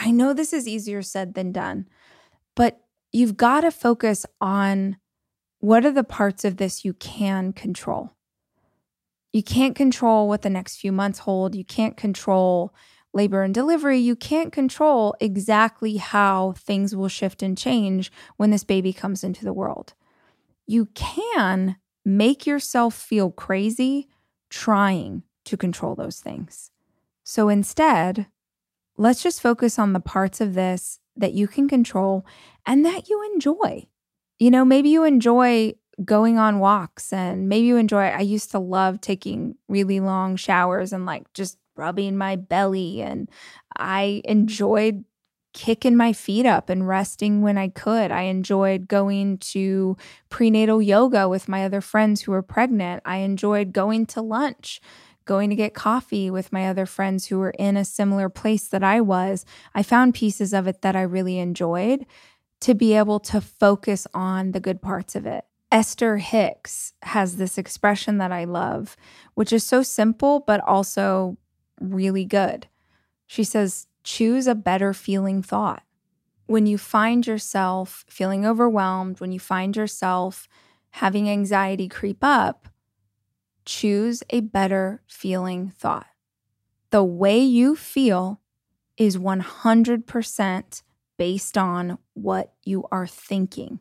I 0.00 0.10
know 0.10 0.32
this 0.32 0.54
is 0.54 0.66
easier 0.66 1.02
said 1.02 1.34
than 1.34 1.52
done, 1.52 1.86
but 2.56 2.80
you've 3.12 3.36
got 3.36 3.60
to 3.60 3.70
focus 3.70 4.24
on 4.40 4.96
what 5.58 5.84
are 5.84 5.92
the 5.92 6.02
parts 6.02 6.42
of 6.44 6.56
this 6.56 6.86
you 6.86 6.94
can 6.94 7.52
control? 7.52 8.16
You 9.30 9.42
can't 9.42 9.76
control 9.76 10.26
what 10.26 10.40
the 10.40 10.48
next 10.48 10.78
few 10.78 10.90
months 10.90 11.20
hold. 11.20 11.54
You 11.54 11.66
can't 11.66 11.98
control 11.98 12.74
labor 13.12 13.42
and 13.42 13.52
delivery. 13.52 13.98
You 13.98 14.16
can't 14.16 14.52
control 14.52 15.14
exactly 15.20 15.98
how 15.98 16.52
things 16.52 16.96
will 16.96 17.08
shift 17.08 17.42
and 17.42 17.56
change 17.56 18.10
when 18.38 18.50
this 18.50 18.64
baby 18.64 18.94
comes 18.94 19.22
into 19.22 19.44
the 19.44 19.52
world. 19.52 19.92
You 20.66 20.86
can 20.94 21.76
make 22.06 22.46
yourself 22.46 22.94
feel 22.94 23.30
crazy 23.30 24.08
trying 24.48 25.24
to 25.44 25.58
control 25.58 25.94
those 25.94 26.20
things. 26.20 26.70
So 27.22 27.50
instead, 27.50 28.28
let's 29.00 29.22
just 29.22 29.40
focus 29.42 29.78
on 29.78 29.92
the 29.92 30.00
parts 30.00 30.40
of 30.40 30.54
this 30.54 31.00
that 31.16 31.32
you 31.32 31.48
can 31.48 31.68
control 31.68 32.24
and 32.66 32.84
that 32.84 33.08
you 33.08 33.22
enjoy 33.34 33.86
you 34.40 34.50
know, 34.50 34.64
maybe 34.64 34.88
you 34.88 35.04
enjoy 35.04 35.74
going 36.02 36.38
on 36.38 36.58
walks 36.58 37.12
and 37.12 37.48
maybe 37.48 37.66
you 37.66 37.76
enjoy 37.76 38.04
I 38.06 38.20
used 38.20 38.50
to 38.52 38.58
love 38.58 39.02
taking 39.02 39.56
really 39.68 40.00
long 40.00 40.34
showers 40.34 40.94
and 40.94 41.04
like 41.04 41.30
just 41.34 41.58
rubbing 41.76 42.16
my 42.16 42.36
belly 42.36 43.02
and 43.02 43.28
I 43.76 44.22
enjoyed 44.24 45.04
kicking 45.52 45.96
my 45.96 46.14
feet 46.14 46.46
up 46.46 46.70
and 46.70 46.88
resting 46.88 47.42
when 47.42 47.58
I 47.58 47.68
could. 47.68 48.10
I 48.10 48.22
enjoyed 48.22 48.88
going 48.88 49.38
to 49.38 49.96
prenatal 50.30 50.80
yoga 50.80 51.28
with 51.28 51.48
my 51.48 51.64
other 51.64 51.82
friends 51.82 52.22
who 52.22 52.32
were 52.32 52.42
pregnant. 52.42 53.02
I 53.04 53.18
enjoyed 53.18 53.72
going 53.72 54.06
to 54.06 54.22
lunch, 54.22 54.80
going 55.30 55.48
to 55.48 55.54
get 55.54 55.74
coffee 55.74 56.28
with 56.28 56.52
my 56.52 56.66
other 56.68 56.84
friends 56.84 57.26
who 57.26 57.38
were 57.38 57.54
in 57.56 57.76
a 57.76 57.84
similar 57.84 58.28
place 58.28 58.66
that 58.66 58.82
I 58.82 59.00
was. 59.00 59.44
I 59.72 59.84
found 59.84 60.12
pieces 60.12 60.52
of 60.52 60.66
it 60.66 60.82
that 60.82 60.96
I 60.96 61.02
really 61.02 61.38
enjoyed 61.38 62.04
to 62.62 62.74
be 62.74 62.94
able 62.94 63.20
to 63.20 63.40
focus 63.40 64.08
on 64.12 64.50
the 64.50 64.58
good 64.58 64.82
parts 64.82 65.14
of 65.14 65.26
it. 65.26 65.44
Esther 65.70 66.16
Hicks 66.16 66.94
has 67.02 67.36
this 67.36 67.58
expression 67.58 68.18
that 68.18 68.32
I 68.32 68.42
love, 68.42 68.96
which 69.34 69.52
is 69.52 69.62
so 69.62 69.84
simple, 69.84 70.40
but 70.40 70.58
also 70.66 71.36
really 71.80 72.24
good. 72.24 72.66
She 73.28 73.44
says, 73.44 73.86
choose 74.02 74.48
a 74.48 74.56
better 74.56 74.92
feeling 74.92 75.44
thought. 75.44 75.84
When 76.46 76.66
you 76.66 76.76
find 76.76 77.24
yourself 77.24 78.04
feeling 78.08 78.44
overwhelmed, 78.44 79.20
when 79.20 79.30
you 79.30 79.38
find 79.38 79.76
yourself 79.76 80.48
having 80.90 81.30
anxiety 81.30 81.88
creep 81.88 82.18
up, 82.20 82.66
choose 83.64 84.22
a 84.30 84.40
better 84.40 85.02
feeling 85.06 85.70
thought. 85.70 86.06
The 86.90 87.04
way 87.04 87.38
you 87.38 87.76
feel 87.76 88.40
is 88.96 89.16
100% 89.16 90.82
based 91.16 91.58
on 91.58 91.98
what 92.14 92.52
you 92.64 92.84
are 92.90 93.06
thinking, 93.06 93.80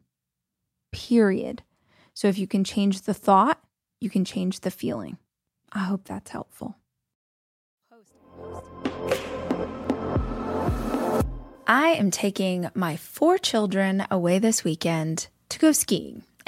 period. 0.91 1.63
So 2.13 2.27
if 2.27 2.37
you 2.37 2.47
can 2.47 2.63
change 2.63 3.01
the 3.01 3.13
thought, 3.13 3.59
you 3.99 4.09
can 4.09 4.25
change 4.25 4.61
the 4.61 4.71
feeling. 4.71 5.17
I 5.71 5.79
hope 5.79 6.05
that's 6.05 6.31
helpful. 6.31 6.77
I 11.67 11.89
am 11.89 12.09
taking 12.09 12.69
my 12.73 12.95
four 12.95 13.37
children 13.37 14.05
away 14.09 14.39
this 14.39 14.63
weekend 14.63 15.27
to 15.49 15.59
go 15.59 15.71
skiing. 15.71 16.23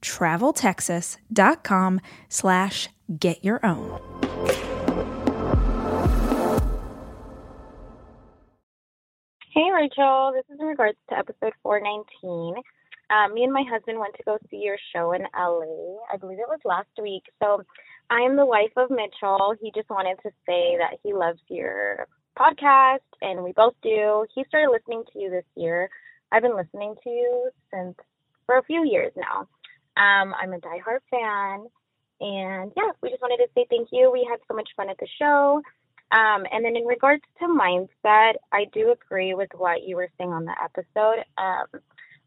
traveltexas.com 0.00 2.00
slash 2.28 2.88
get 3.18 3.44
your 3.44 3.64
own. 3.64 4.00
Hey, 9.52 9.70
Rachel. 9.74 10.32
This 10.34 10.44
is 10.54 10.60
in 10.60 10.66
regards 10.66 10.98
to 11.10 11.18
episode 11.18 11.52
419. 11.62 12.62
Um, 13.10 13.34
me 13.34 13.44
and 13.44 13.52
my 13.52 13.64
husband 13.68 13.98
went 13.98 14.14
to 14.16 14.22
go 14.24 14.38
see 14.50 14.58
your 14.58 14.76
show 14.94 15.12
in 15.12 15.22
LA. 15.36 15.96
I 16.12 16.16
believe 16.18 16.38
it 16.38 16.48
was 16.48 16.60
last 16.64 16.88
week. 17.02 17.24
So 17.42 17.62
I 18.10 18.20
am 18.20 18.36
the 18.36 18.46
wife 18.46 18.72
of 18.76 18.90
Mitchell. 18.90 19.54
He 19.60 19.72
just 19.74 19.90
wanted 19.90 20.16
to 20.22 20.30
say 20.46 20.76
that 20.78 20.98
he 21.02 21.12
loves 21.12 21.40
your 21.48 22.06
podcast, 22.38 23.00
and 23.20 23.42
we 23.42 23.52
both 23.52 23.74
do. 23.82 24.26
He 24.34 24.44
started 24.48 24.70
listening 24.70 25.02
to 25.12 25.18
you 25.18 25.30
this 25.30 25.44
year. 25.56 25.90
I've 26.30 26.42
been 26.42 26.56
listening 26.56 26.94
to 27.02 27.10
you 27.10 27.50
since 27.72 27.96
for 28.46 28.58
a 28.58 28.64
few 28.64 28.84
years 28.84 29.12
now. 29.16 29.48
Um, 29.98 30.34
I'm 30.40 30.52
a 30.52 30.58
diehard 30.58 31.00
fan. 31.10 31.66
And 32.20 32.72
yeah, 32.76 32.90
we 33.02 33.10
just 33.10 33.22
wanted 33.22 33.44
to 33.44 33.50
say 33.54 33.66
thank 33.68 33.88
you. 33.92 34.10
We 34.12 34.26
had 34.28 34.38
so 34.48 34.54
much 34.54 34.70
fun 34.76 34.90
at 34.90 34.98
the 34.98 35.08
show. 35.18 35.62
Um, 36.10 36.46
and 36.50 36.64
then 36.64 36.76
in 36.76 36.84
regards 36.84 37.22
to 37.40 37.46
mindset, 37.46 38.34
I 38.52 38.64
do 38.72 38.92
agree 38.92 39.34
with 39.34 39.50
what 39.54 39.82
you 39.86 39.96
were 39.96 40.08
saying 40.16 40.30
on 40.30 40.46
the 40.46 40.54
episode 40.62 41.24
um, 41.36 41.82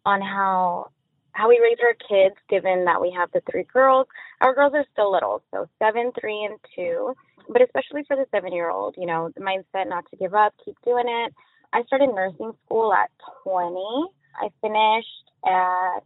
on 0.05 0.21
how 0.21 0.91
how 1.33 1.47
we 1.47 1.59
raise 1.63 1.77
our 1.81 1.95
kids, 1.95 2.35
given 2.49 2.83
that 2.85 3.01
we 3.01 3.09
have 3.17 3.31
the 3.31 3.41
three 3.49 3.63
girls. 3.63 4.05
Our 4.41 4.53
girls 4.53 4.73
are 4.75 4.85
still 4.91 5.11
little, 5.11 5.41
so 5.51 5.67
seven, 5.79 6.11
three, 6.19 6.43
and 6.43 6.59
two. 6.75 7.15
But 7.47 7.61
especially 7.61 8.03
for 8.05 8.17
the 8.17 8.25
seven 8.31 8.53
year 8.53 8.69
old, 8.69 8.95
you 8.97 9.05
know, 9.05 9.31
the 9.33 9.41
mindset 9.41 9.87
not 9.87 10.05
to 10.11 10.17
give 10.17 10.33
up, 10.33 10.53
keep 10.63 10.75
doing 10.83 11.05
it. 11.07 11.33
I 11.73 11.83
started 11.83 12.13
nursing 12.13 12.51
school 12.65 12.93
at 12.93 13.09
20. 13.43 14.09
I 14.35 14.49
finished 14.61 15.31
at 15.45 16.03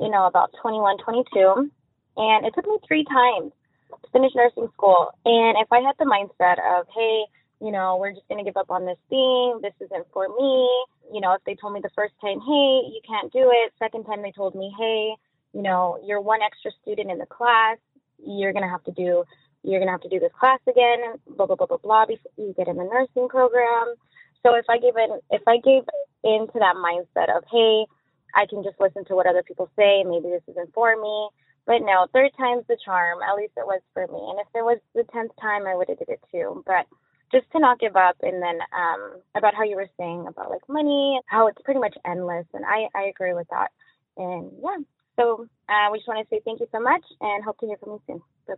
you 0.00 0.10
know, 0.10 0.26
about 0.26 0.52
21, 0.60 0.98
22. 0.98 1.70
And 2.16 2.46
it 2.46 2.54
took 2.54 2.66
me 2.66 2.78
three 2.86 3.04
times 3.04 3.52
to 3.90 4.10
finish 4.10 4.32
nursing 4.34 4.68
school. 4.74 5.08
And 5.24 5.56
if 5.58 5.68
I 5.72 5.80
had 5.80 5.94
the 5.98 6.04
mindset 6.04 6.58
of, 6.78 6.86
hey, 6.94 7.24
you 7.60 7.70
know, 7.70 7.96
we're 8.00 8.12
just 8.12 8.26
going 8.28 8.44
to 8.44 8.48
give 8.48 8.56
up 8.56 8.70
on 8.70 8.86
this 8.86 8.98
thing, 9.08 9.60
this 9.62 9.74
isn't 9.80 10.06
for 10.12 10.28
me, 10.28 10.84
you 11.12 11.20
know, 11.20 11.32
if 11.34 11.42
they 11.46 11.54
told 11.54 11.74
me 11.74 11.80
the 11.82 11.94
first 11.94 12.14
time, 12.20 12.40
hey, 12.40 12.90
you 12.90 13.00
can't 13.06 13.32
do 13.32 13.50
it, 13.52 13.72
second 13.78 14.04
time 14.04 14.22
they 14.22 14.32
told 14.32 14.54
me, 14.54 14.74
hey, 14.76 15.14
you 15.52 15.62
know, 15.62 15.98
you're 16.04 16.20
one 16.20 16.40
extra 16.42 16.72
student 16.82 17.10
in 17.10 17.18
the 17.18 17.26
class, 17.26 17.78
you're 18.24 18.52
going 18.52 18.64
to 18.64 18.68
have 18.68 18.82
to 18.84 18.92
do 18.92 19.24
you're 19.62 19.78
going 19.78 19.88
to 19.88 19.92
have 19.92 20.02
to 20.02 20.08
do 20.08 20.18
this 20.18 20.32
class 20.38 20.58
again, 20.68 21.18
blah, 21.36 21.46
blah, 21.46 21.56
blah, 21.56 21.66
blah, 21.66 21.78
blah, 21.78 22.06
before 22.06 22.32
you 22.36 22.54
get 22.56 22.68
in 22.68 22.76
the 22.76 22.84
nursing 22.84 23.28
program. 23.28 23.94
So 24.42 24.54
if 24.54 24.64
I 24.68 24.78
gave 24.78 24.96
in, 24.96 25.20
if 25.30 25.42
I 25.46 25.58
gave 25.58 25.82
into 26.24 26.58
that 26.58 26.74
mindset 26.74 27.34
of, 27.34 27.44
hey, 27.50 27.86
I 28.34 28.46
can 28.46 28.62
just 28.62 28.80
listen 28.80 29.04
to 29.06 29.14
what 29.14 29.26
other 29.26 29.42
people 29.42 29.70
say. 29.76 30.04
Maybe 30.04 30.28
this 30.30 30.42
isn't 30.48 30.74
for 30.74 30.96
me. 31.00 31.28
But 31.66 31.80
no, 31.80 32.06
third 32.12 32.32
time's 32.36 32.64
the 32.68 32.76
charm. 32.84 33.20
At 33.22 33.36
least 33.36 33.52
it 33.56 33.66
was 33.66 33.80
for 33.94 34.06
me. 34.06 34.18
And 34.18 34.40
if 34.40 34.48
it 34.54 34.64
was 34.64 34.78
the 34.94 35.04
tenth 35.12 35.32
time, 35.40 35.66
I 35.66 35.76
would 35.76 35.88
have 35.88 35.98
did 35.98 36.08
it 36.08 36.20
too. 36.32 36.64
But 36.66 36.86
just 37.32 37.50
to 37.52 37.58
not 37.58 37.80
give 37.80 37.96
up. 37.96 38.16
And 38.22 38.42
then 38.42 38.58
um, 38.76 39.20
about 39.34 39.54
how 39.54 39.64
you 39.64 39.76
were 39.76 39.88
saying 39.98 40.26
about 40.28 40.50
like 40.50 40.68
money, 40.68 41.20
how 41.26 41.46
it's 41.46 41.62
pretty 41.64 41.80
much 41.80 41.96
endless. 42.04 42.46
And 42.52 42.64
I, 42.64 42.88
I 42.94 43.04
agree 43.04 43.34
with 43.34 43.48
that. 43.50 43.70
And 44.16 44.52
yeah, 44.62 44.76
so 45.16 45.46
uh, 45.68 45.88
we 45.90 45.98
just 45.98 46.08
want 46.08 46.26
to 46.28 46.34
say 46.34 46.40
thank 46.44 46.60
you 46.60 46.66
so 46.72 46.80
much 46.80 47.04
and 47.20 47.42
hope 47.44 47.58
to 47.58 47.66
hear 47.66 47.76
from 47.78 47.92
you 47.92 48.02
soon. 48.06 48.20
Bye 48.46 48.54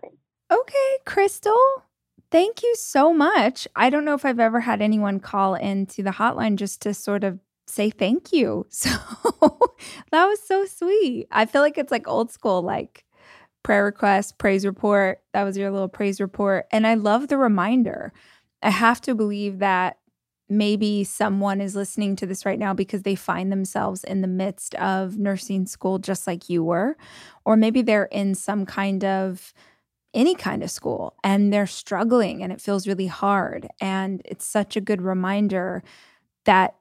Okay, 0.50 0.98
Crystal. 1.04 1.84
Thank 2.30 2.62
you 2.62 2.74
so 2.76 3.12
much. 3.12 3.68
I 3.76 3.90
don't 3.90 4.04
know 4.04 4.14
if 4.14 4.24
I've 4.24 4.40
ever 4.40 4.60
had 4.60 4.82
anyone 4.82 5.20
call 5.20 5.54
into 5.54 6.02
the 6.02 6.10
hotline 6.10 6.56
just 6.56 6.82
to 6.82 6.92
sort 6.92 7.22
of 7.22 7.38
say 7.66 7.90
thank 7.90 8.32
you. 8.32 8.66
So 8.74 8.90
that 10.10 10.26
was 10.26 10.40
so 10.46 10.64
sweet. 10.64 11.26
I 11.30 11.46
feel 11.46 11.60
like 11.60 11.76
it's 11.78 11.90
like 11.90 12.08
old 12.08 12.30
school, 12.30 12.62
like 12.62 13.04
prayer 13.62 13.84
request, 13.84 14.38
praise 14.38 14.64
report. 14.64 15.20
That 15.32 15.44
was 15.44 15.56
your 15.56 15.70
little 15.70 15.88
praise 15.88 16.20
report. 16.20 16.66
And 16.70 16.86
I 16.86 16.94
love 16.94 17.28
the 17.28 17.38
reminder. 17.38 18.12
I 18.62 18.70
have 18.70 19.00
to 19.02 19.14
believe 19.14 19.58
that 19.58 19.98
maybe 20.48 21.04
someone 21.04 21.60
is 21.60 21.74
listening 21.74 22.16
to 22.16 22.26
this 22.26 22.44
right 22.44 22.58
now 22.58 22.74
because 22.74 23.02
they 23.02 23.14
find 23.14 23.50
themselves 23.50 24.04
in 24.04 24.20
the 24.20 24.28
midst 24.28 24.74
of 24.76 25.18
nursing 25.18 25.66
school 25.66 25.98
just 25.98 26.26
like 26.26 26.48
you 26.48 26.62
were, 26.62 26.96
or 27.44 27.56
maybe 27.56 27.82
they're 27.82 28.04
in 28.04 28.34
some 28.34 28.66
kind 28.66 29.04
of 29.04 29.52
any 30.12 30.34
kind 30.34 30.62
of 30.62 30.70
school 30.70 31.14
and 31.24 31.52
they're 31.52 31.66
struggling 31.66 32.42
and 32.42 32.52
it 32.52 32.60
feels 32.60 32.86
really 32.86 33.08
hard. 33.08 33.66
And 33.80 34.22
it's 34.24 34.46
such 34.46 34.76
a 34.76 34.80
good 34.80 35.02
reminder 35.02 35.82
that 36.44 36.76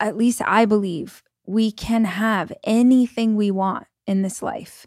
at 0.00 0.16
least 0.16 0.42
I 0.44 0.64
believe 0.64 1.22
we 1.46 1.70
can 1.70 2.04
have 2.04 2.52
anything 2.64 3.36
we 3.36 3.50
want 3.50 3.86
in 4.06 4.22
this 4.22 4.42
life 4.42 4.86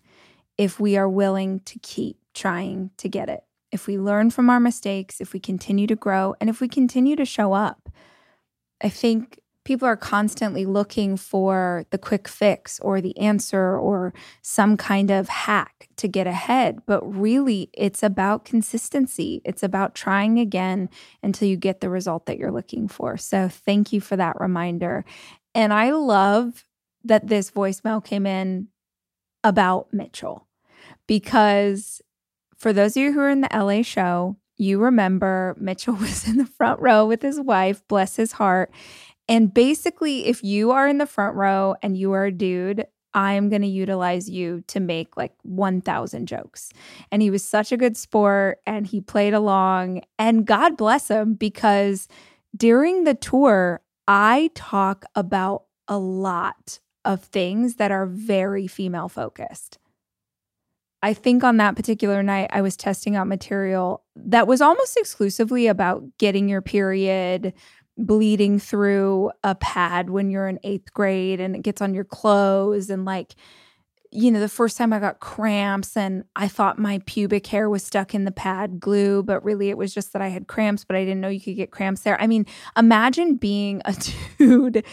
if 0.57 0.79
we 0.79 0.97
are 0.97 1.09
willing 1.09 1.61
to 1.61 1.79
keep 1.79 2.17
trying 2.33 2.91
to 2.97 3.07
get 3.07 3.29
it. 3.29 3.43
If 3.71 3.87
we 3.87 3.97
learn 3.97 4.29
from 4.31 4.49
our 4.49 4.59
mistakes, 4.59 5.21
if 5.21 5.31
we 5.31 5.39
continue 5.39 5.87
to 5.87 5.95
grow, 5.95 6.35
and 6.41 6.49
if 6.49 6.59
we 6.59 6.67
continue 6.67 7.15
to 7.15 7.25
show 7.25 7.53
up. 7.53 7.89
I 8.81 8.89
think 8.89 9.39
people 9.69 9.87
are 9.87 9.95
constantly 9.95 10.65
looking 10.65 11.15
for 11.15 11.85
the 11.91 11.97
quick 11.99 12.27
fix 12.27 12.79
or 12.79 12.99
the 12.99 13.15
answer 13.19 13.77
or 13.77 14.11
some 14.41 14.75
kind 14.75 15.11
of 15.11 15.29
hack 15.29 15.87
to 15.95 16.07
get 16.07 16.25
ahead. 16.25 16.79
But 16.87 17.01
really, 17.03 17.69
it's 17.73 18.01
about 18.01 18.45
consistency. 18.45 19.43
It's 19.45 19.61
about 19.61 19.93
trying 19.93 20.39
again 20.39 20.89
until 21.21 21.47
you 21.47 21.55
get 21.55 21.81
the 21.81 21.89
result 21.91 22.25
that 22.25 22.39
you're 22.39 22.51
looking 22.51 22.87
for. 22.87 23.15
So, 23.15 23.47
thank 23.47 23.93
you 23.93 24.01
for 24.01 24.15
that 24.15 24.41
reminder. 24.41 25.05
And 25.53 25.71
I 25.71 25.91
love 25.91 26.65
that 27.03 27.27
this 27.27 27.51
voicemail 27.51 28.03
came 28.03 28.25
in 28.25 28.69
about 29.43 29.93
Mitchell 29.93 30.47
because 31.05 32.01
for 32.57 32.73
those 32.73 32.97
of 32.97 33.03
you 33.03 33.13
who 33.13 33.19
are 33.19 33.29
in 33.29 33.41
the 33.41 33.49
LA 33.53 33.83
show, 33.83 34.35
you 34.59 34.79
remember 34.79 35.55
Mitchell 35.59 35.93
was 35.99 36.27
in 36.27 36.37
the 36.37 36.45
front 36.45 36.79
row 36.79 37.05
with 37.05 37.21
his 37.23 37.39
wife, 37.39 37.81
bless 37.87 38.15
his 38.15 38.33
heart. 38.33 38.71
And 39.29 39.53
basically, 39.53 40.25
if 40.25 40.43
you 40.43 40.71
are 40.71 40.87
in 40.87 40.97
the 40.97 41.05
front 41.05 41.35
row 41.35 41.75
and 41.83 41.95
you 41.95 42.11
are 42.13 42.25
a 42.25 42.31
dude, 42.31 42.87
I'm 43.13 43.49
going 43.49 43.61
to 43.61 43.67
utilize 43.67 44.27
you 44.27 44.63
to 44.67 44.79
make 44.79 45.15
like 45.17 45.33
1,000 45.43 46.27
jokes. 46.27 46.71
And 47.11 47.21
he 47.21 47.29
was 47.29 47.43
such 47.43 47.71
a 47.71 47.77
good 47.77 47.95
sport 47.95 48.59
and 48.65 48.87
he 48.87 49.01
played 49.01 49.35
along. 49.35 50.01
And 50.17 50.45
God 50.45 50.75
bless 50.77 51.09
him 51.09 51.35
because 51.35 52.07
during 52.57 53.03
the 53.03 53.13
tour, 53.13 53.81
I 54.07 54.49
talk 54.55 55.05
about 55.15 55.65
a 55.87 55.99
lot 55.99 56.79
of 57.05 57.23
things 57.23 57.75
that 57.75 57.91
are 57.91 58.07
very 58.07 58.65
female 58.67 59.09
focused. 59.09 59.77
I 61.01 61.13
think 61.13 61.43
on 61.43 61.57
that 61.57 61.75
particular 61.75 62.21
night, 62.21 62.49
I 62.51 62.61
was 62.61 62.75
testing 62.75 63.15
out 63.15 63.27
material 63.27 64.03
that 64.15 64.47
was 64.47 64.59
almost 64.59 64.97
exclusively 64.97 65.67
about 65.67 66.03
getting 66.17 66.49
your 66.49 66.61
period, 66.61 67.53
bleeding 67.99 68.59
through 68.59 69.31
a 69.43 69.53
pad 69.55 70.09
when 70.09 70.29
you're 70.29 70.47
in 70.47 70.59
eighth 70.63 70.93
grade 70.93 71.39
and 71.39 71.55
it 71.55 71.61
gets 71.61 71.81
on 71.81 71.93
your 71.93 72.05
clothes. 72.05 72.89
And 72.89 73.03
like, 73.05 73.35
you 74.11 74.31
know, 74.31 74.39
the 74.39 74.49
first 74.49 74.77
time 74.77 74.93
I 74.93 74.99
got 74.99 75.19
cramps 75.19 75.95
and 75.97 76.23
I 76.35 76.47
thought 76.47 76.79
my 76.79 77.01
pubic 77.05 77.45
hair 77.45 77.69
was 77.69 77.83
stuck 77.83 78.15
in 78.15 78.23
the 78.23 78.31
pad 78.31 78.79
glue, 78.79 79.21
but 79.21 79.43
really 79.43 79.69
it 79.69 79.77
was 79.77 79.93
just 79.93 80.13
that 80.13 80.21
I 80.21 80.29
had 80.29 80.47
cramps, 80.47 80.85
but 80.85 80.95
I 80.95 81.03
didn't 81.03 81.21
know 81.21 81.27
you 81.27 81.41
could 81.41 81.57
get 81.57 81.71
cramps 81.71 82.01
there. 82.01 82.19
I 82.19 82.25
mean, 82.25 82.45
imagine 82.77 83.35
being 83.35 83.81
a 83.85 83.95
dude 84.37 84.83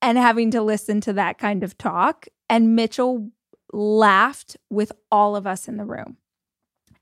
and 0.00 0.16
having 0.16 0.50
to 0.52 0.62
listen 0.62 1.00
to 1.02 1.12
that 1.14 1.38
kind 1.38 1.64
of 1.64 1.76
talk. 1.76 2.26
And 2.48 2.76
Mitchell 2.76 3.30
laughed 3.72 4.56
with 4.70 4.92
all 5.10 5.34
of 5.34 5.46
us 5.46 5.66
in 5.66 5.76
the 5.76 5.84
room. 5.84 6.18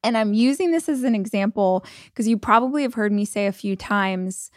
And 0.04 0.16
I'm 0.16 0.34
using 0.34 0.72
this 0.72 0.88
as 0.88 1.04
an 1.04 1.14
example 1.14 1.84
because 2.06 2.26
you 2.26 2.36
probably 2.36 2.82
have 2.82 2.94
heard 2.94 3.12
me 3.12 3.24
say 3.24 3.46
a 3.46 3.52
few 3.52 3.76
times 3.76 4.50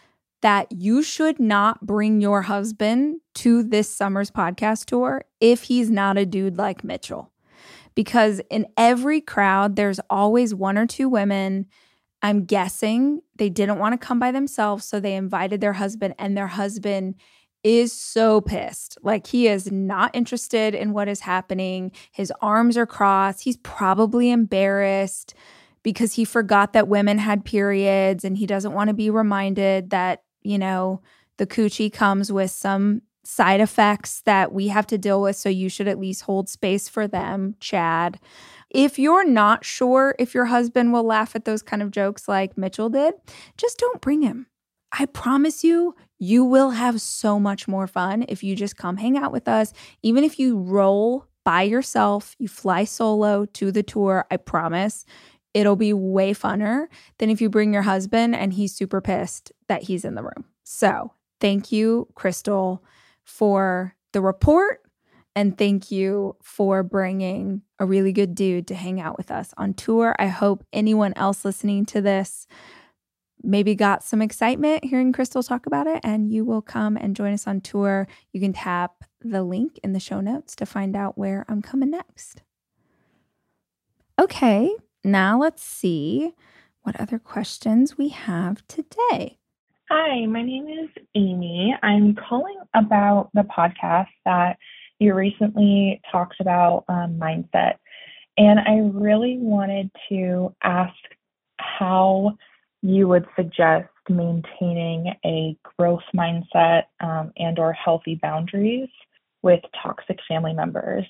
that 0.45 0.71
you 0.71 1.01
should 1.01 1.39
not 1.39 1.83
bring 1.87 2.21
your 2.21 2.43
husband 2.43 3.19
to 3.33 3.63
this 3.63 3.89
summer's 3.89 4.29
podcast 4.29 4.85
tour 4.85 5.25
if 5.41 5.63
he's 5.63 5.89
not 5.89 6.19
a 6.19 6.25
dude 6.25 6.55
like 6.55 6.83
Mitchell. 6.83 7.31
Because 7.95 8.41
in 8.51 8.67
every 8.77 9.21
crowd, 9.21 9.75
there's 9.75 9.99
always 10.07 10.53
one 10.53 10.77
or 10.77 10.85
two 10.85 11.09
women. 11.09 11.65
I'm 12.21 12.45
guessing 12.45 13.21
they 13.37 13.49
didn't 13.49 13.79
want 13.79 13.99
to 13.99 14.05
come 14.07 14.19
by 14.19 14.31
themselves. 14.31 14.85
So 14.85 14.99
they 14.99 15.15
invited 15.15 15.61
their 15.61 15.73
husband, 15.73 16.13
and 16.19 16.37
their 16.37 16.45
husband 16.45 17.15
is 17.63 17.91
so 17.91 18.39
pissed. 18.39 18.99
Like 19.01 19.25
he 19.25 19.47
is 19.47 19.71
not 19.71 20.15
interested 20.15 20.75
in 20.75 20.93
what 20.93 21.07
is 21.07 21.21
happening. 21.21 21.91
His 22.11 22.31
arms 22.39 22.77
are 22.77 22.85
crossed. 22.85 23.41
He's 23.41 23.57
probably 23.57 24.29
embarrassed 24.29 25.33
because 25.81 26.13
he 26.13 26.23
forgot 26.23 26.73
that 26.73 26.87
women 26.87 27.17
had 27.17 27.45
periods 27.45 28.23
and 28.23 28.37
he 28.37 28.45
doesn't 28.45 28.73
want 28.73 28.89
to 28.89 28.93
be 28.93 29.09
reminded 29.09 29.89
that, 29.89 30.21
you 30.45 30.57
know, 30.57 31.01
the 31.37 31.47
coochie 31.47 31.91
comes 31.91 32.31
with 32.31 32.51
some 32.51 33.01
side 33.23 33.59
effects 33.59 34.21
that 34.21 34.53
we 34.53 34.67
have 34.67 34.87
to 34.87 34.97
deal 34.97 35.21
with. 35.21 35.35
So 35.35 35.49
you 35.49 35.67
should 35.67 35.87
at 35.87 35.99
least 35.99 36.21
hold 36.21 36.47
space 36.47 36.87
for 36.87 37.07
them, 37.07 37.55
Chad. 37.59 38.19
If 38.69 38.99
you're 38.99 39.27
not 39.27 39.65
sure 39.65 40.15
if 40.19 40.33
your 40.33 40.45
husband 40.45 40.93
will 40.93 41.03
laugh 41.03 41.35
at 41.35 41.45
those 41.45 41.61
kind 41.61 41.81
of 41.81 41.91
jokes 41.91 42.27
like 42.27 42.57
Mitchell 42.57 42.89
did, 42.89 43.15
just 43.57 43.77
don't 43.77 44.01
bring 44.01 44.21
him. 44.21 44.47
I 44.97 45.05
promise 45.07 45.63
you, 45.63 45.95
you 46.19 46.45
will 46.45 46.69
have 46.69 47.01
so 47.01 47.39
much 47.39 47.67
more 47.67 47.87
fun 47.87 48.25
if 48.29 48.43
you 48.43 48.55
just 48.55 48.77
come 48.77 48.97
hang 48.97 49.17
out 49.17 49.31
with 49.31 49.47
us. 49.47 49.73
Even 50.03 50.23
if 50.23 50.39
you 50.39 50.57
roll 50.57 51.27
by 51.43 51.63
yourself, 51.63 52.35
you 52.39 52.47
fly 52.47 52.85
solo 52.85 53.45
to 53.45 53.71
the 53.71 53.83
tour, 53.83 54.25
I 54.31 54.37
promise 54.37 55.05
it'll 55.55 55.75
be 55.75 55.93
way 55.93 56.33
funner 56.33 56.85
than 57.17 57.31
if 57.31 57.41
you 57.41 57.49
bring 57.49 57.73
your 57.73 57.81
husband 57.81 58.35
and 58.35 58.53
he's 58.53 58.75
super 58.75 59.01
pissed 59.01 59.51
that 59.67 59.83
he's 59.83 60.05
in 60.05 60.13
the 60.13 60.21
room. 60.21 60.45
So, 60.63 61.13
thank 61.39 61.71
you, 61.71 62.07
Crystal, 62.13 62.83
for 63.23 63.95
the 64.11 64.21
report. 64.21 64.81
And 65.35 65.57
thank 65.57 65.91
you 65.91 66.35
for 66.43 66.83
bringing 66.83 67.61
a 67.79 67.85
really 67.85 68.13
good 68.13 68.35
dude 68.35 68.67
to 68.67 68.75
hang 68.75 69.01
out 69.01 69.17
with 69.17 69.31
us 69.31 69.53
on 69.57 69.73
tour. 69.73 70.15
I 70.19 70.27
hope 70.27 70.63
anyone 70.71 71.13
else 71.15 71.43
listening 71.43 71.85
to 71.87 72.01
this 72.01 72.47
maybe 73.43 73.75
got 73.75 74.03
some 74.03 74.21
excitement 74.21 74.83
hearing 74.83 75.13
Crystal 75.13 75.43
talk 75.43 75.65
about 75.67 75.87
it, 75.87 75.99
and 76.03 76.31
you 76.31 76.43
will 76.43 76.61
come 76.61 76.97
and 76.97 77.15
join 77.15 77.33
us 77.33 77.47
on 77.47 77.61
tour. 77.61 78.07
You 78.31 78.41
can 78.41 78.53
tap 78.53 79.03
the 79.21 79.43
link 79.43 79.79
in 79.83 79.93
the 79.93 79.99
show 79.99 80.19
notes 80.19 80.55
to 80.55 80.65
find 80.65 80.95
out 80.95 81.17
where 81.17 81.45
I'm 81.47 81.61
coming 81.61 81.91
next. 81.91 82.41
Okay, 84.19 84.73
now 85.05 85.39
let's 85.39 85.63
see 85.63 86.33
what 86.81 86.99
other 86.99 87.19
questions 87.19 87.97
we 87.97 88.09
have 88.09 88.67
today. 88.67 89.37
Hi, 89.89 90.25
my 90.25 90.41
name 90.41 90.67
is 90.67 90.89
Amy. 91.13 91.75
I'm 91.83 92.15
calling 92.15 92.57
about 92.73 93.29
the 93.33 93.43
podcast 93.43 94.07
that 94.25 94.57
you 94.99 95.13
recently 95.13 96.01
talked 96.11 96.39
about 96.39 96.85
um, 96.89 97.19
mindset. 97.19 97.75
And 98.37 98.59
I 98.59 98.77
really 98.93 99.37
wanted 99.37 99.91
to 100.09 100.53
ask 100.63 100.93
how 101.59 102.37
you 102.81 103.07
would 103.07 103.25
suggest 103.35 103.89
maintaining 104.09 105.13
a 105.25 105.57
growth 105.77 106.03
mindset 106.15 106.83
um, 106.99 107.31
and 107.37 107.57
or 107.57 107.73
healthy 107.73 108.19
boundaries 108.21 108.89
with 109.41 109.61
toxic 109.81 110.17
family 110.27 110.53
members 110.53 111.05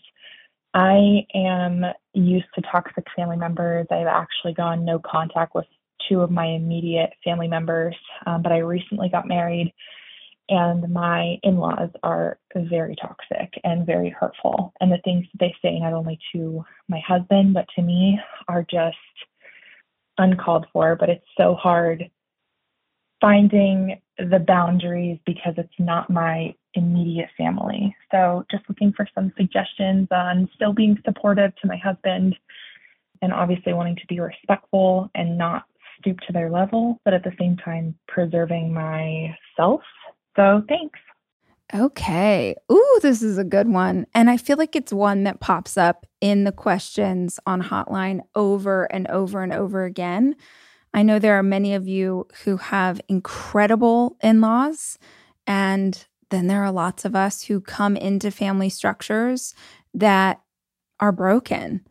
i 0.76 1.26
am 1.34 1.84
used 2.14 2.46
to 2.56 2.62
toxic 2.62 3.06
family 3.16 3.38
members. 3.38 3.88
I've 3.90 4.08
actually 4.08 4.54
gone 4.54 4.86
no 4.86 5.00
contact 5.00 5.56
with 5.56 5.66
two 6.08 6.22
of 6.22 6.30
my 6.30 6.46
immediate 6.46 7.10
family 7.24 7.48
members 7.48 7.96
um, 8.28 8.44
but 8.44 8.52
i 8.52 8.60
recently 8.60 9.10
got 9.10 9.28
married 9.28 9.74
and 10.50 10.94
my 10.94 11.38
in-laws 11.44 11.90
are 12.04 12.38
very 12.56 12.96
toxic 12.96 13.52
and 13.64 13.86
very 13.86 14.10
hurtful. 14.10 14.74
And 14.80 14.92
the 14.92 15.00
things 15.04 15.26
that 15.34 15.40
they 15.40 15.56
say 15.62 15.80
not 15.80 15.94
only 15.94 16.20
to 16.34 16.64
my 16.88 17.02
husband 17.06 17.54
but 17.54 17.66
to 17.76 17.82
me 17.82 18.20
are 18.48 18.66
just 18.70 18.98
uncalled 20.18 20.68
for, 20.72 20.96
but 20.96 21.10
it's 21.10 21.26
so 21.38 21.56
hard 21.56 22.10
finding 23.22 24.00
the 24.18 24.40
boundaries 24.40 25.20
because 25.26 25.54
it's 25.58 25.74
not 25.80 26.10
my 26.10 26.54
immediate 26.74 27.30
family. 27.38 27.96
So, 28.12 28.46
just 28.52 28.64
looking 28.70 28.94
for 28.94 29.08
some 29.16 29.32
suggestions 29.38 30.08
on 30.12 30.50
still 30.56 30.74
being 30.74 30.98
supportive 31.06 31.56
to 31.62 31.68
my 31.68 31.78
husband 31.78 32.36
and 33.22 33.34
obviously 33.34 33.74
wanting 33.74 33.96
to 33.96 34.06
be 34.08 34.20
respectful 34.20 35.10
and 35.16 35.38
not 35.38 35.64
stoop 36.00 36.20
to 36.28 36.34
their 36.34 36.50
level, 36.50 37.00
but 37.06 37.14
at 37.14 37.24
the 37.24 37.32
same 37.40 37.58
time 37.58 37.96
preserving 38.08 38.74
myself. 38.74 39.82
So, 40.36 40.64
thanks. 40.68 41.00
Okay. 41.74 42.56
Ooh, 42.72 43.00
this 43.02 43.24
is 43.24 43.38
a 43.38 43.44
good 43.44 43.68
one. 43.68 44.06
And 44.14 44.30
I 44.30 44.38
feel 44.38 44.58
like 44.58 44.76
it's 44.76 44.94
one 44.94 45.24
that 45.24 45.40
pops 45.40 45.78
up 45.78 46.06
in 46.22 46.44
the 46.44 46.52
questions 46.52 47.40
on 47.48 47.64
Hotline 47.64 48.22
over 48.36 48.86
and 48.86 49.08
over 49.08 49.42
and 49.42 49.52
over 49.52 49.84
again. 49.84 50.36
I 50.96 51.04
know 51.04 51.20
there 51.20 51.38
are 51.38 51.44
many 51.44 51.74
of 51.74 51.90
you 51.90 52.26
who 52.46 52.56
have 52.56 53.02
incredible 53.10 54.16
in 54.24 54.40
laws, 54.40 54.98
and 55.46 56.06
then 56.30 56.48
there 56.48 56.64
are 56.64 56.72
lots 56.72 57.04
of 57.04 57.18
us 57.18 57.44
who 57.44 57.60
come 57.60 57.98
into 57.98 58.32
family 58.32 58.70
structures 58.70 59.54
that 59.94 60.40
are 61.02 61.12
broken. 61.12 61.86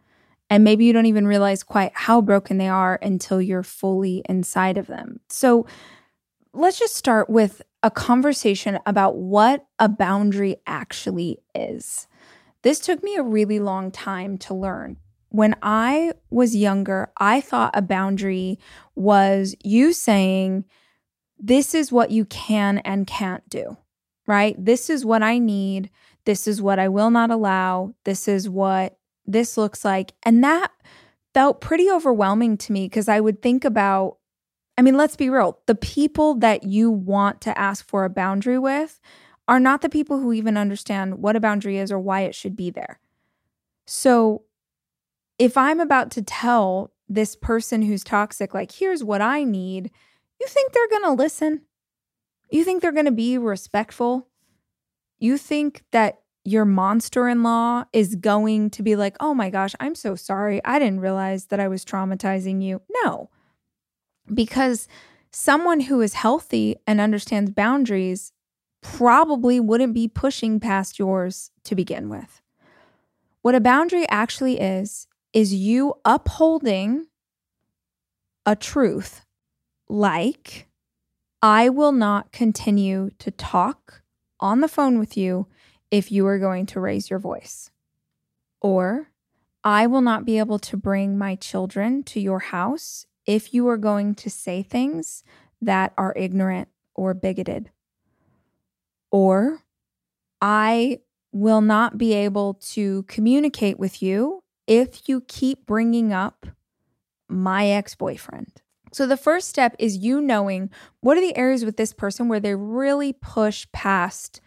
And 0.48 0.64
maybe 0.64 0.86
you 0.86 0.94
don't 0.94 1.04
even 1.04 1.26
realize 1.26 1.62
quite 1.62 1.92
how 1.92 2.22
broken 2.22 2.56
they 2.56 2.68
are 2.68 2.98
until 3.02 3.42
you're 3.42 3.62
fully 3.62 4.22
inside 4.26 4.78
of 4.78 4.86
them. 4.86 5.20
So 5.28 5.66
let's 6.54 6.78
just 6.78 6.96
start 6.96 7.28
with 7.28 7.60
a 7.82 7.90
conversation 7.90 8.78
about 8.86 9.18
what 9.18 9.66
a 9.78 9.88
boundary 9.90 10.56
actually 10.66 11.40
is. 11.54 12.08
This 12.62 12.80
took 12.80 13.02
me 13.02 13.16
a 13.16 13.22
really 13.22 13.60
long 13.60 13.90
time 13.90 14.38
to 14.38 14.54
learn. 14.54 14.96
When 15.34 15.56
I 15.62 16.12
was 16.30 16.54
younger, 16.54 17.10
I 17.16 17.40
thought 17.40 17.72
a 17.74 17.82
boundary 17.82 18.60
was 18.94 19.56
you 19.64 19.92
saying, 19.92 20.64
This 21.40 21.74
is 21.74 21.90
what 21.90 22.12
you 22.12 22.24
can 22.26 22.78
and 22.78 23.04
can't 23.04 23.42
do, 23.48 23.76
right? 24.28 24.54
This 24.56 24.88
is 24.88 25.04
what 25.04 25.24
I 25.24 25.38
need. 25.38 25.90
This 26.24 26.46
is 26.46 26.62
what 26.62 26.78
I 26.78 26.86
will 26.86 27.10
not 27.10 27.32
allow. 27.32 27.96
This 28.04 28.28
is 28.28 28.48
what 28.48 28.96
this 29.26 29.56
looks 29.56 29.84
like. 29.84 30.12
And 30.22 30.44
that 30.44 30.70
felt 31.32 31.60
pretty 31.60 31.90
overwhelming 31.90 32.56
to 32.58 32.72
me 32.72 32.84
because 32.84 33.08
I 33.08 33.18
would 33.18 33.42
think 33.42 33.64
about 33.64 34.18
I 34.78 34.82
mean, 34.82 34.96
let's 34.96 35.16
be 35.16 35.30
real. 35.30 35.58
The 35.66 35.74
people 35.74 36.36
that 36.36 36.62
you 36.62 36.92
want 36.92 37.40
to 37.40 37.58
ask 37.58 37.84
for 37.84 38.04
a 38.04 38.08
boundary 38.08 38.60
with 38.60 39.00
are 39.48 39.58
not 39.58 39.80
the 39.80 39.88
people 39.88 40.20
who 40.20 40.32
even 40.32 40.56
understand 40.56 41.18
what 41.18 41.34
a 41.34 41.40
boundary 41.40 41.78
is 41.78 41.90
or 41.90 41.98
why 41.98 42.20
it 42.20 42.36
should 42.36 42.54
be 42.54 42.70
there. 42.70 43.00
So, 43.84 44.44
if 45.38 45.56
I'm 45.56 45.80
about 45.80 46.10
to 46.12 46.22
tell 46.22 46.92
this 47.08 47.36
person 47.36 47.82
who's 47.82 48.04
toxic, 48.04 48.54
like, 48.54 48.72
here's 48.72 49.04
what 49.04 49.20
I 49.20 49.44
need, 49.44 49.90
you 50.40 50.46
think 50.46 50.72
they're 50.72 50.88
going 50.88 51.02
to 51.02 51.22
listen? 51.22 51.62
You 52.50 52.64
think 52.64 52.82
they're 52.82 52.92
going 52.92 53.04
to 53.06 53.10
be 53.10 53.38
respectful? 53.38 54.28
You 55.18 55.38
think 55.38 55.82
that 55.92 56.20
your 56.44 56.64
monster 56.64 57.28
in 57.28 57.42
law 57.42 57.84
is 57.92 58.16
going 58.16 58.70
to 58.70 58.82
be 58.82 58.96
like, 58.96 59.16
oh 59.18 59.34
my 59.34 59.48
gosh, 59.50 59.74
I'm 59.80 59.94
so 59.94 60.14
sorry. 60.14 60.62
I 60.64 60.78
didn't 60.78 61.00
realize 61.00 61.46
that 61.46 61.60
I 61.60 61.68
was 61.68 61.84
traumatizing 61.84 62.62
you. 62.62 62.82
No, 63.04 63.30
because 64.32 64.86
someone 65.30 65.80
who 65.80 66.00
is 66.00 66.14
healthy 66.14 66.76
and 66.86 67.00
understands 67.00 67.50
boundaries 67.50 68.32
probably 68.82 69.58
wouldn't 69.58 69.94
be 69.94 70.06
pushing 70.06 70.60
past 70.60 70.98
yours 70.98 71.50
to 71.64 71.74
begin 71.74 72.10
with. 72.10 72.42
What 73.40 73.54
a 73.54 73.60
boundary 73.60 74.06
actually 74.10 74.60
is, 74.60 75.06
is 75.34 75.52
you 75.52 75.94
upholding 76.04 77.08
a 78.46 78.54
truth 78.54 79.26
like, 79.88 80.68
I 81.42 81.68
will 81.68 81.92
not 81.92 82.30
continue 82.30 83.10
to 83.18 83.32
talk 83.32 84.02
on 84.38 84.60
the 84.60 84.68
phone 84.68 84.98
with 84.98 85.16
you 85.16 85.48
if 85.90 86.12
you 86.12 86.24
are 86.26 86.38
going 86.38 86.66
to 86.66 86.80
raise 86.80 87.10
your 87.10 87.18
voice. 87.18 87.70
Or, 88.62 89.08
I 89.64 89.86
will 89.88 90.02
not 90.02 90.24
be 90.24 90.38
able 90.38 90.58
to 90.60 90.76
bring 90.76 91.18
my 91.18 91.34
children 91.34 92.04
to 92.04 92.20
your 92.20 92.38
house 92.38 93.06
if 93.26 93.52
you 93.52 93.66
are 93.68 93.76
going 93.76 94.14
to 94.16 94.30
say 94.30 94.62
things 94.62 95.24
that 95.60 95.92
are 95.98 96.14
ignorant 96.16 96.68
or 96.94 97.12
bigoted. 97.12 97.70
Or, 99.10 99.64
I 100.40 101.00
will 101.32 101.60
not 101.60 101.98
be 101.98 102.12
able 102.12 102.54
to 102.54 103.02
communicate 103.04 103.78
with 103.78 104.00
you 104.00 104.43
if 104.66 105.08
you 105.08 105.22
keep 105.22 105.66
bringing 105.66 106.12
up 106.12 106.46
my 107.28 107.66
ex 107.66 107.94
boyfriend. 107.94 108.62
So, 108.92 109.06
the 109.06 109.16
first 109.16 109.48
step 109.48 109.74
is 109.78 109.96
you 109.96 110.20
knowing 110.20 110.70
what 111.00 111.18
are 111.18 111.20
the 111.20 111.36
areas 111.36 111.64
with 111.64 111.76
this 111.76 111.92
person 111.92 112.28
where 112.28 112.40
they 112.40 112.54
really 112.54 113.12
push 113.12 113.66
past 113.72 114.40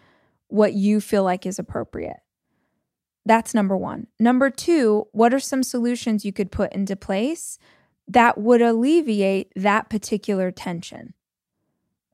what 0.48 0.74
you 0.74 1.02
feel 1.02 1.24
like 1.24 1.46
is 1.46 1.60
appropriate. 1.60 2.22
That's 3.26 3.54
number 3.54 3.76
one. 3.76 4.08
Number 4.20 4.50
two, 4.50 5.08
what 5.12 5.34
are 5.34 5.40
some 5.40 5.64
solutions 5.64 6.24
you 6.24 6.32
could 6.32 6.50
put 6.50 6.72
into 6.72 6.96
place 6.96 7.60
that 8.08 8.38
would 8.38 8.62
alleviate 8.62 9.52
that 9.58 9.90
particular 9.90 10.50
tension? 10.50 11.14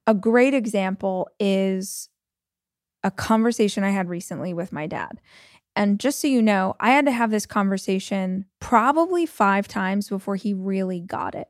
A 0.07 0.15
great 0.15 0.55
example 0.55 1.29
is 1.39 2.09
a 3.03 3.11
conversation 3.11 3.83
I 3.83 3.91
had 3.91 4.09
recently 4.09 4.55
with 4.55 4.71
my 4.71 4.87
dad. 4.87 5.21
And 5.75 5.99
just 5.99 6.19
so 6.19 6.27
you 6.27 6.41
know, 6.41 6.75
I 6.79 6.91
had 6.91 7.05
to 7.05 7.11
have 7.11 7.31
this 7.31 7.45
conversation 7.45 8.45
probably 8.59 9.25
five 9.25 9.67
times 9.67 10.09
before 10.09 10.35
he 10.35 10.53
really 10.53 10.99
got 10.99 11.35
it. 11.35 11.47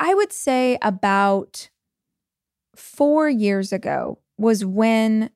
I 0.00 0.14
would 0.14 0.32
say 0.32 0.78
about 0.82 1.68
four 2.74 3.28
years 3.28 3.72
ago 3.72 4.18
was 4.38 4.64
when 4.64 5.30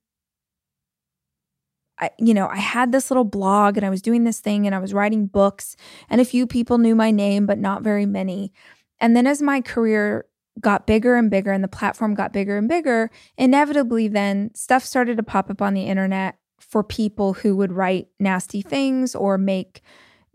I, 1.99 2.11
you 2.19 2.35
know, 2.35 2.49
I 2.49 2.57
had 2.57 2.93
this 2.93 3.11
little 3.11 3.25
blog 3.25 3.77
and 3.77 3.85
I 3.85 3.91
was 3.91 4.01
doing 4.01 4.25
this 4.25 4.41
thing 4.41 4.67
and 4.67 4.75
I 4.75 4.79
was 4.79 4.95
writing 4.95 5.27
books, 5.27 5.77
and 6.09 6.21
a 6.21 6.25
few 6.25 6.47
people 6.47 6.79
knew 6.79 6.95
my 6.95 7.11
name, 7.11 7.47
but 7.47 7.59
not 7.59 7.83
very 7.83 8.07
many. 8.07 8.53
And 9.01 9.15
then 9.15 9.27
as 9.27 9.43
my 9.43 9.61
career 9.61 10.25
got 10.61 10.87
bigger 10.87 11.17
and 11.17 11.31
bigger 11.31 11.53
and 11.53 11.63
the 11.63 11.69
platform 11.69 12.15
got 12.15 12.33
bigger 12.33 12.57
and 12.57 12.69
bigger, 12.69 13.11
inevitably, 13.37 14.09
then 14.09 14.51
stuff 14.55 14.85
started 14.85 15.17
to 15.19 15.23
pop 15.23 15.51
up 15.51 15.61
on 15.61 15.75
the 15.75 15.83
internet 15.83 16.37
for 16.61 16.83
people 16.83 17.35
who 17.35 17.57
would 17.57 17.73
write 17.73 18.09
nasty 18.19 18.63
things 18.63 19.15
or 19.15 19.39
make 19.39 19.83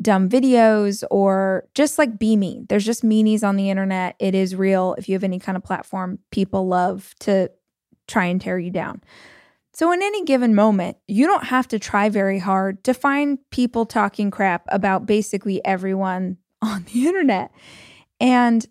dumb 0.02 0.28
videos 0.28 1.04
or 1.10 1.68
just 1.74 1.98
like 1.98 2.20
be 2.20 2.36
mean. 2.36 2.66
There's 2.68 2.86
just 2.86 3.04
meanies 3.04 3.44
on 3.44 3.56
the 3.56 3.70
internet. 3.70 4.16
It 4.20 4.36
is 4.36 4.56
real. 4.56 4.96
If 4.98 5.08
you 5.08 5.16
have 5.16 5.24
any 5.24 5.40
kind 5.40 5.56
of 5.56 5.64
platform, 5.64 6.20
people 6.32 6.68
love 6.68 7.14
to 7.22 7.50
try 8.08 8.26
and 8.26 8.42
tear 8.42 8.60
you 8.60 8.72
down. 8.72 9.02
So, 9.74 9.92
in 9.92 10.02
any 10.02 10.24
given 10.24 10.56
moment, 10.56 10.98
you 11.08 11.28
don't 11.28 11.46
have 11.46 11.68
to 11.70 11.80
try 11.80 12.08
very 12.08 12.40
hard 12.40 12.84
to 12.86 12.94
find 12.94 13.40
people 13.52 13.86
talking 13.86 14.32
crap 14.32 14.64
about 14.70 15.06
basically 15.06 15.64
everyone 15.66 16.38
on 16.62 16.86
the 16.94 17.08
internet. 17.08 17.52
And 18.20 18.66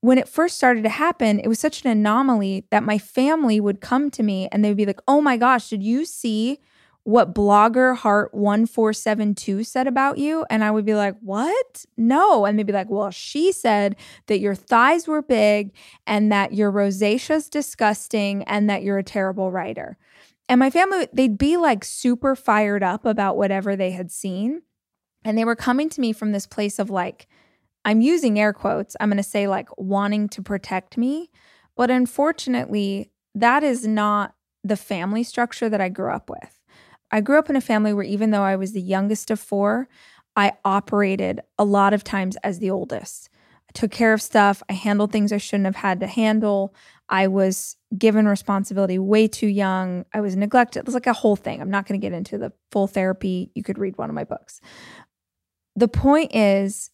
when 0.00 0.18
it 0.18 0.28
first 0.28 0.56
started 0.56 0.82
to 0.82 0.90
happen, 0.90 1.40
it 1.40 1.48
was 1.48 1.58
such 1.58 1.84
an 1.84 1.90
anomaly 1.90 2.66
that 2.70 2.84
my 2.84 2.98
family 2.98 3.58
would 3.58 3.80
come 3.80 4.10
to 4.10 4.22
me 4.22 4.48
and 4.52 4.64
they'd 4.64 4.76
be 4.76 4.86
like, 4.86 5.00
Oh 5.08 5.20
my 5.20 5.36
gosh, 5.36 5.70
did 5.70 5.82
you 5.82 6.04
see 6.04 6.60
what 7.04 7.34
blogger 7.34 7.96
heart1472 7.96 9.64
said 9.66 9.86
about 9.86 10.18
you? 10.18 10.44
And 10.48 10.64
I 10.64 10.70
would 10.70 10.86
be 10.86 10.94
like, 10.94 11.16
What? 11.20 11.84
No. 11.96 12.46
And 12.46 12.58
they'd 12.58 12.66
be 12.66 12.72
like, 12.72 12.90
Well, 12.90 13.10
she 13.10 13.52
said 13.52 13.96
that 14.26 14.40
your 14.40 14.54
thighs 14.54 15.06
were 15.06 15.22
big 15.22 15.72
and 16.06 16.32
that 16.32 16.54
your 16.54 16.70
rosacea's 16.70 17.48
disgusting 17.48 18.42
and 18.44 18.68
that 18.68 18.82
you're 18.82 18.98
a 18.98 19.04
terrible 19.04 19.50
writer. 19.50 19.98
And 20.48 20.58
my 20.58 20.70
family, 20.70 21.08
they'd 21.12 21.38
be 21.38 21.56
like 21.56 21.84
super 21.84 22.34
fired 22.34 22.82
up 22.82 23.04
about 23.04 23.36
whatever 23.36 23.76
they 23.76 23.92
had 23.92 24.10
seen. 24.10 24.62
And 25.24 25.38
they 25.38 25.44
were 25.44 25.56
coming 25.56 25.88
to 25.90 26.00
me 26.00 26.12
from 26.12 26.32
this 26.32 26.46
place 26.46 26.78
of 26.78 26.90
like, 26.90 27.28
I'm 27.84 28.00
using 28.00 28.38
air 28.38 28.52
quotes. 28.52 28.96
I'm 28.98 29.08
going 29.08 29.18
to 29.18 29.22
say 29.22 29.46
like 29.46 29.68
wanting 29.78 30.28
to 30.30 30.42
protect 30.42 30.96
me. 30.96 31.30
But 31.76 31.90
unfortunately, 31.90 33.10
that 33.34 33.62
is 33.62 33.86
not 33.86 34.34
the 34.62 34.76
family 34.76 35.22
structure 35.22 35.68
that 35.68 35.80
I 35.80 35.88
grew 35.90 36.10
up 36.10 36.30
with. 36.30 36.60
I 37.10 37.20
grew 37.20 37.38
up 37.38 37.50
in 37.50 37.56
a 37.56 37.60
family 37.60 37.92
where 37.92 38.04
even 38.04 38.30
though 38.30 38.42
I 38.42 38.56
was 38.56 38.72
the 38.72 38.80
youngest 38.80 39.30
of 39.30 39.38
four, 39.38 39.88
I 40.36 40.52
operated 40.64 41.40
a 41.58 41.64
lot 41.64 41.94
of 41.94 42.02
times 42.04 42.36
as 42.42 42.58
the 42.58 42.70
oldest. 42.70 43.28
I 43.68 43.72
took 43.72 43.90
care 43.90 44.12
of 44.12 44.22
stuff. 44.22 44.62
I 44.68 44.72
handled 44.72 45.12
things 45.12 45.32
I 45.32 45.38
shouldn't 45.38 45.66
have 45.66 45.76
had 45.76 46.00
to 46.00 46.06
handle. 46.06 46.74
I 47.08 47.28
was 47.28 47.76
given 47.96 48.26
responsibility 48.26 48.98
way 48.98 49.28
too 49.28 49.46
young. 49.46 50.04
I 50.12 50.20
was 50.20 50.36
neglected. 50.36 50.80
It 50.80 50.86
was 50.86 50.94
like 50.94 51.06
a 51.06 51.12
whole 51.12 51.36
thing. 51.36 51.60
I'm 51.60 51.70
not 51.70 51.86
going 51.86 52.00
to 52.00 52.04
get 52.04 52.16
into 52.16 52.38
the 52.38 52.52
full 52.72 52.86
therapy. 52.86 53.50
You 53.54 53.62
could 53.62 53.78
read 53.78 53.96
one 53.98 54.08
of 54.08 54.14
my 54.14 54.24
books. 54.24 54.60
The 55.76 55.88
point 55.88 56.34
is, 56.34 56.90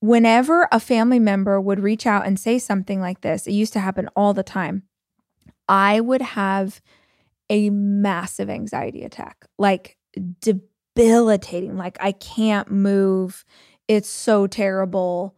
whenever 0.00 0.68
a 0.70 0.80
family 0.80 1.18
member 1.18 1.60
would 1.60 1.80
reach 1.80 2.06
out 2.06 2.26
and 2.26 2.38
say 2.38 2.58
something 2.58 3.00
like 3.00 3.20
this, 3.20 3.46
it 3.46 3.52
used 3.52 3.72
to 3.74 3.80
happen 3.80 4.08
all 4.16 4.32
the 4.32 4.42
time. 4.42 4.84
I 5.68 6.00
would 6.00 6.22
have 6.22 6.80
a 7.50 7.70
massive 7.70 8.50
anxiety 8.50 9.02
attack, 9.02 9.46
like 9.58 9.96
debilitating. 10.40 11.76
Like, 11.76 11.96
I 12.00 12.12
can't 12.12 12.70
move. 12.70 13.44
It's 13.86 14.08
so 14.08 14.46
terrible. 14.46 15.36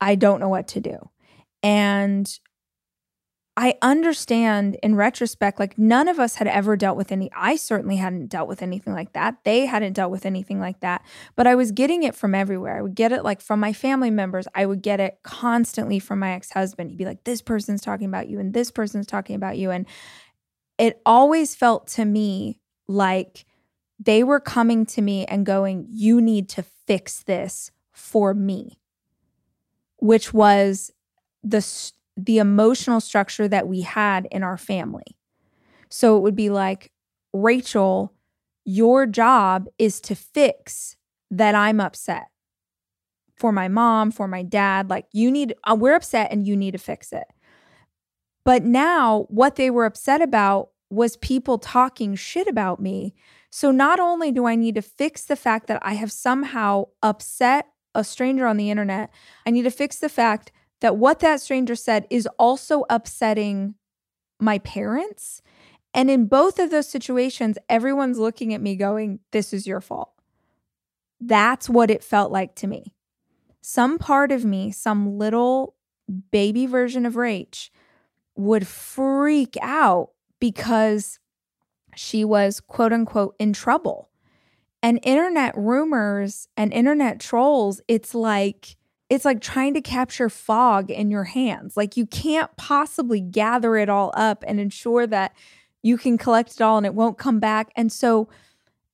I 0.00 0.14
don't 0.14 0.40
know 0.40 0.48
what 0.48 0.68
to 0.68 0.80
do. 0.80 1.10
And 1.62 2.28
I 3.58 3.76
understand 3.80 4.76
in 4.82 4.96
retrospect, 4.96 5.58
like 5.58 5.78
none 5.78 6.08
of 6.08 6.20
us 6.20 6.34
had 6.34 6.46
ever 6.46 6.76
dealt 6.76 6.98
with 6.98 7.10
any, 7.10 7.30
I 7.34 7.56
certainly 7.56 7.96
hadn't 7.96 8.26
dealt 8.26 8.48
with 8.48 8.60
anything 8.60 8.92
like 8.92 9.14
that. 9.14 9.38
They 9.44 9.64
hadn't 9.64 9.94
dealt 9.94 10.10
with 10.10 10.26
anything 10.26 10.60
like 10.60 10.80
that. 10.80 11.02
But 11.36 11.46
I 11.46 11.54
was 11.54 11.72
getting 11.72 12.02
it 12.02 12.14
from 12.14 12.34
everywhere. 12.34 12.76
I 12.76 12.82
would 12.82 12.94
get 12.94 13.12
it 13.12 13.24
like 13.24 13.40
from 13.40 13.58
my 13.58 13.72
family 13.72 14.10
members. 14.10 14.46
I 14.54 14.66
would 14.66 14.82
get 14.82 15.00
it 15.00 15.20
constantly 15.22 15.98
from 15.98 16.18
my 16.18 16.32
ex 16.32 16.50
husband. 16.50 16.90
He'd 16.90 16.98
be 16.98 17.06
like, 17.06 17.24
this 17.24 17.40
person's 17.40 17.80
talking 17.80 18.06
about 18.06 18.28
you 18.28 18.40
and 18.40 18.52
this 18.52 18.70
person's 18.70 19.06
talking 19.06 19.36
about 19.36 19.56
you. 19.56 19.70
And 19.70 19.86
it 20.78 21.00
always 21.06 21.54
felt 21.54 21.86
to 21.88 22.04
me 22.04 22.60
like 22.88 23.44
they 23.98 24.22
were 24.22 24.40
coming 24.40 24.84
to 24.86 25.02
me 25.02 25.24
and 25.26 25.46
going, 25.46 25.86
you 25.90 26.20
need 26.20 26.48
to 26.50 26.62
fix 26.62 27.22
this 27.22 27.70
for 27.92 28.34
me, 28.34 28.78
which 29.98 30.32
was 30.34 30.92
the 31.42 31.64
the 32.16 32.38
emotional 32.38 33.00
structure 33.00 33.46
that 33.46 33.68
we 33.68 33.82
had 33.82 34.26
in 34.30 34.42
our 34.42 34.56
family. 34.56 35.16
So 35.90 36.16
it 36.16 36.20
would 36.20 36.36
be 36.36 36.48
like, 36.48 36.90
Rachel, 37.32 38.14
your 38.64 39.06
job 39.06 39.68
is 39.78 40.00
to 40.02 40.14
fix 40.14 40.96
that 41.30 41.54
I'm 41.54 41.78
upset 41.78 42.28
for 43.36 43.52
my 43.52 43.68
mom, 43.68 44.10
for 44.10 44.26
my 44.26 44.42
dad. 44.42 44.88
Like, 44.88 45.06
you 45.12 45.30
need, 45.30 45.54
uh, 45.64 45.76
we're 45.78 45.94
upset 45.94 46.32
and 46.32 46.46
you 46.46 46.56
need 46.56 46.70
to 46.70 46.78
fix 46.78 47.12
it. 47.12 47.24
But 48.46 48.62
now, 48.62 49.26
what 49.28 49.56
they 49.56 49.70
were 49.70 49.86
upset 49.86 50.22
about 50.22 50.68
was 50.88 51.16
people 51.16 51.58
talking 51.58 52.14
shit 52.14 52.46
about 52.46 52.80
me. 52.80 53.12
So, 53.50 53.72
not 53.72 53.98
only 53.98 54.30
do 54.30 54.46
I 54.46 54.54
need 54.54 54.76
to 54.76 54.82
fix 54.82 55.24
the 55.24 55.34
fact 55.34 55.66
that 55.66 55.82
I 55.84 55.94
have 55.94 56.12
somehow 56.12 56.84
upset 57.02 57.66
a 57.92 58.04
stranger 58.04 58.46
on 58.46 58.56
the 58.56 58.70
internet, 58.70 59.10
I 59.44 59.50
need 59.50 59.64
to 59.64 59.70
fix 59.72 59.98
the 59.98 60.08
fact 60.08 60.52
that 60.80 60.96
what 60.96 61.18
that 61.20 61.40
stranger 61.40 61.74
said 61.74 62.06
is 62.08 62.28
also 62.38 62.84
upsetting 62.88 63.74
my 64.38 64.58
parents. 64.60 65.42
And 65.92 66.08
in 66.08 66.26
both 66.26 66.60
of 66.60 66.70
those 66.70 66.88
situations, 66.88 67.58
everyone's 67.68 68.20
looking 68.20 68.54
at 68.54 68.60
me 68.60 68.76
going, 68.76 69.18
This 69.32 69.52
is 69.52 69.66
your 69.66 69.80
fault. 69.80 70.12
That's 71.20 71.68
what 71.68 71.90
it 71.90 72.04
felt 72.04 72.30
like 72.30 72.54
to 72.56 72.68
me. 72.68 72.92
Some 73.60 73.98
part 73.98 74.30
of 74.30 74.44
me, 74.44 74.70
some 74.70 75.18
little 75.18 75.74
baby 76.30 76.66
version 76.66 77.04
of 77.06 77.14
Rach, 77.14 77.70
would 78.36 78.66
freak 78.66 79.56
out 79.62 80.10
because 80.40 81.18
she 81.94 82.24
was 82.24 82.60
quote 82.60 82.92
unquote 82.92 83.34
in 83.38 83.52
trouble. 83.52 84.10
And 84.82 85.00
internet 85.02 85.56
rumors 85.56 86.48
and 86.56 86.72
internet 86.72 87.18
trolls, 87.18 87.80
it's 87.88 88.14
like, 88.14 88.76
it's 89.08 89.24
like 89.24 89.40
trying 89.40 89.74
to 89.74 89.80
capture 89.80 90.28
fog 90.28 90.90
in 90.90 91.10
your 91.10 91.24
hands. 91.24 91.76
Like 91.76 91.96
you 91.96 92.06
can't 92.06 92.54
possibly 92.56 93.20
gather 93.20 93.76
it 93.76 93.88
all 93.88 94.12
up 94.14 94.44
and 94.46 94.60
ensure 94.60 95.06
that 95.06 95.34
you 95.82 95.96
can 95.96 96.18
collect 96.18 96.52
it 96.52 96.60
all 96.60 96.76
and 96.76 96.86
it 96.86 96.94
won't 96.94 97.18
come 97.18 97.40
back. 97.40 97.70
And 97.74 97.90
so 97.90 98.28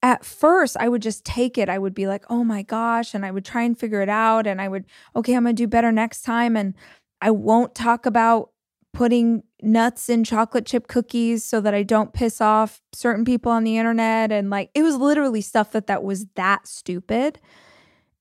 at 0.02 0.24
first 0.24 0.76
I 0.78 0.88
would 0.88 1.02
just 1.02 1.24
take 1.24 1.58
it. 1.58 1.68
I 1.68 1.78
would 1.78 1.94
be 1.94 2.06
like, 2.06 2.24
oh 2.30 2.44
my 2.44 2.62
gosh. 2.62 3.14
And 3.14 3.24
I 3.24 3.30
would 3.30 3.44
try 3.44 3.62
and 3.62 3.78
figure 3.78 4.02
it 4.02 4.08
out. 4.08 4.46
And 4.46 4.60
I 4.60 4.68
would, 4.68 4.84
okay, 5.16 5.34
I'm 5.34 5.44
going 5.44 5.56
to 5.56 5.62
do 5.62 5.66
better 5.66 5.92
next 5.92 6.22
time. 6.22 6.56
And 6.56 6.74
I 7.20 7.30
won't 7.30 7.74
talk 7.74 8.06
about 8.06 8.51
putting 8.92 9.42
nuts 9.62 10.08
in 10.08 10.22
chocolate 10.24 10.66
chip 10.66 10.86
cookies 10.86 11.44
so 11.44 11.60
that 11.60 11.74
I 11.74 11.82
don't 11.82 12.12
piss 12.12 12.40
off 12.40 12.80
certain 12.92 13.24
people 13.24 13.50
on 13.50 13.64
the 13.64 13.78
internet. 13.78 14.30
And 14.30 14.50
like, 14.50 14.70
it 14.74 14.82
was 14.82 14.96
literally 14.96 15.40
stuff 15.40 15.72
that 15.72 15.86
that 15.86 16.02
was 16.02 16.26
that 16.34 16.66
stupid. 16.66 17.40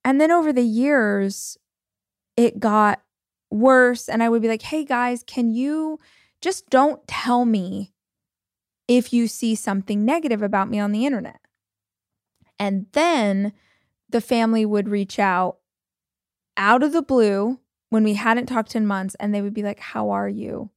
And 0.05 0.19
then 0.19 0.31
over 0.31 0.53
the 0.53 0.63
years, 0.63 1.57
it 2.38 2.60
got 2.60 3.01
worse. 3.49 4.07
And 4.07 4.23
I 4.23 4.29
would 4.29 4.41
be 4.41 4.47
like, 4.47 4.62
hey 4.62 4.86
guys, 4.86 5.23
can 5.23 5.49
you 5.49 5.99
just 6.41 6.69
don't 6.69 7.05
tell 7.07 7.45
me 7.45 7.93
if 8.88 9.13
you 9.13 9.27
see 9.27 9.55
something 9.55 10.05
negative 10.05 10.41
about 10.41 10.69
me 10.69 10.79
on 10.79 10.91
the 10.91 11.05
internet? 11.05 11.39
And 12.57 12.88
then 12.93 13.53
the 14.10 14.21
family 14.21 14.65
would 14.65 14.89
reach 14.89 15.19
out 15.19 15.57
out 16.57 16.84
of 16.84 16.93
the 16.93 17.01
blue 17.01 17.60
when 17.91 18.06
we 18.06 18.13
hadn't 18.13 18.45
talked 18.45 18.73
in 18.73 18.88
months 18.88 19.15
and 19.19 19.36
they 19.36 19.41
would 19.41 19.54
be 19.54 19.63
like, 19.63 19.80
How 19.80 20.10
are 20.10 20.30
you? 20.30 20.71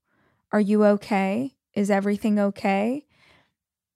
Are 0.52 0.60
you 0.60 0.84
okay? 0.84 1.54
Is 1.72 1.90
everything 1.90 2.38
okay? 2.38 3.06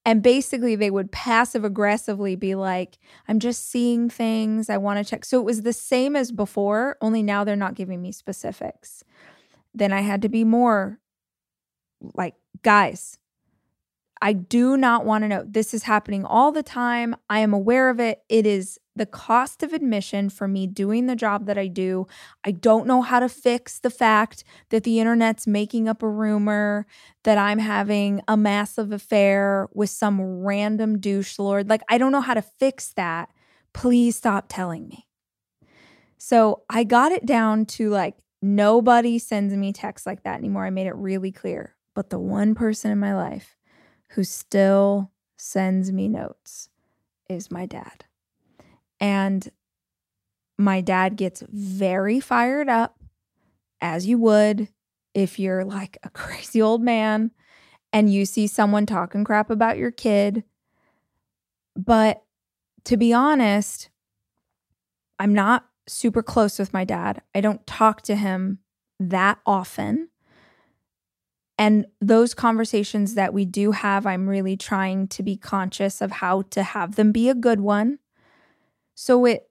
And 0.05 0.23
basically, 0.23 0.75
they 0.77 0.91
would 0.91 1.13
passive 1.13 1.65
aggressively 1.65 2.35
be 2.35 2.55
like, 2.55 2.99
I'm 3.27 3.41
just 3.41 3.69
seeing 3.69 4.09
things. 4.09 4.71
I 4.71 4.79
want 4.79 4.99
to 4.99 5.05
check. 5.05 5.25
So 5.25 5.39
it 5.39 5.45
was 5.45 5.63
the 5.63 5.73
same 5.73 6.17
as 6.17 6.33
before, 6.33 6.97
only 7.03 7.23
now 7.23 7.45
they're 7.45 7.57
not 7.57 7.75
giving 7.75 8.01
me 8.01 8.13
specifics. 8.13 9.05
Then 9.75 9.93
I 9.93 10.01
had 10.01 10.23
to 10.23 10.29
be 10.29 10.45
more 10.45 10.99
like, 12.15 12.37
guys, 12.63 13.19
I 14.21 14.33
do 14.33 14.77
not 14.77 15.05
want 15.05 15.23
to 15.23 15.29
know. 15.29 15.45
This 15.47 15.73
is 15.73 15.85
happening 15.85 16.25
all 16.25 16.53
the 16.53 16.63
time. 16.63 17.15
I 17.31 17.41
am 17.41 17.53
aware 17.53 17.91
of 17.91 18.01
it. 18.01 18.23
It 18.29 18.47
is 18.47 18.79
the 18.97 19.07
cost 19.07 19.63
of 19.63 19.73
admission 19.73 20.29
for 20.29 20.49
me 20.49 20.67
doing 20.67 21.07
the 21.07 21.17
job 21.17 21.47
that 21.47 21.57
I 21.57 21.69
do. 21.69 22.07
I 22.45 22.51
don't 22.51 22.87
know 22.87 23.01
how 23.01 23.21
to 23.21 23.29
fix 23.29 23.79
the 23.79 23.91
fact 23.91 24.43
that 24.71 24.83
the 24.83 24.99
internet's 24.99 25.47
making 25.47 25.89
up 25.89 26.03
a 26.03 26.09
rumor 26.09 26.87
that 27.23 27.39
I'm 27.39 27.61
having 27.61 28.21
a 28.27 28.37
massive 28.37 28.93
affair 28.93 29.69
with 29.73 29.91
some 29.91 30.21
random 30.21 30.99
douche 30.99 31.39
lord. 31.39 31.69
Like, 31.69 31.83
I 31.89 31.97
don't 31.97 32.13
know 32.13 32.21
how 32.21 32.35
to 32.35 32.43
fix 32.43 32.93
that. 32.95 33.31
Please 33.73 34.17
stop 34.17 34.47
telling 34.49 34.89
me. 34.89 35.07
So 36.19 36.63
I 36.69 36.83
got 36.83 37.13
it 37.13 37.25
down 37.25 37.67
to 37.67 37.91
like, 37.91 38.17
nobody 38.43 39.19
sends 39.21 39.55
me 39.55 39.73
texts 39.73 40.07
like 40.07 40.25
that 40.25 40.39
anymore. 40.39 40.67
I 40.67 40.71
made 40.71 40.89
it 40.89 40.97
really 40.97 41.31
clear. 41.31 41.77
But 41.95 42.11
the 42.11 42.19
one 42.19 42.55
person 42.55 42.91
in 42.91 42.99
my 42.99 43.15
life 43.15 43.58
who 44.11 44.25
still 44.25 45.11
sends 45.37 45.93
me 45.93 46.09
notes 46.09 46.69
is 47.29 47.51
my 47.51 47.67
dad. 47.67 48.05
And 49.01 49.51
my 50.59 50.81
dad 50.81 51.17
gets 51.17 51.43
very 51.49 52.21
fired 52.21 52.69
up, 52.69 52.99
as 53.81 54.07
you 54.07 54.19
would 54.19 54.69
if 55.15 55.39
you're 55.39 55.65
like 55.65 55.99
a 56.03 56.11
crazy 56.11 56.61
old 56.61 56.83
man 56.83 57.31
and 57.93 58.13
you 58.13 58.25
see 58.25 58.47
someone 58.47 58.87
talking 58.87 59.25
crap 59.25 59.51
about 59.51 59.79
your 59.79 59.91
kid. 59.91 60.45
But 61.77 62.23
to 62.85 62.97
be 62.97 63.13
honest, 63.13 63.89
I'm 65.19 65.35
not 65.35 65.67
super 65.87 66.23
close 66.23 66.59
with 66.59 66.73
my 66.73 66.85
dad. 66.85 67.23
I 67.35 67.41
don't 67.41 67.67
talk 67.67 68.03
to 68.03 68.17
him 68.17 68.59
that 69.01 69.39
often. 69.47 70.09
And 71.59 71.87
those 72.01 72.35
conversations 72.35 73.15
that 73.15 73.35
we 73.35 73.45
do 73.45 73.73
have, 73.73 74.07
I'm 74.07 74.29
really 74.29 74.57
trying 74.57 75.09
to 75.09 75.25
be 75.25 75.37
conscious 75.37 76.01
of 76.01 76.13
how 76.13 76.43
to 76.51 76.63
have 76.63 76.95
them 76.95 77.11
be 77.11 77.29
a 77.29 77.35
good 77.35 77.61
one. 77.61 77.99
So 78.95 79.25
it 79.25 79.51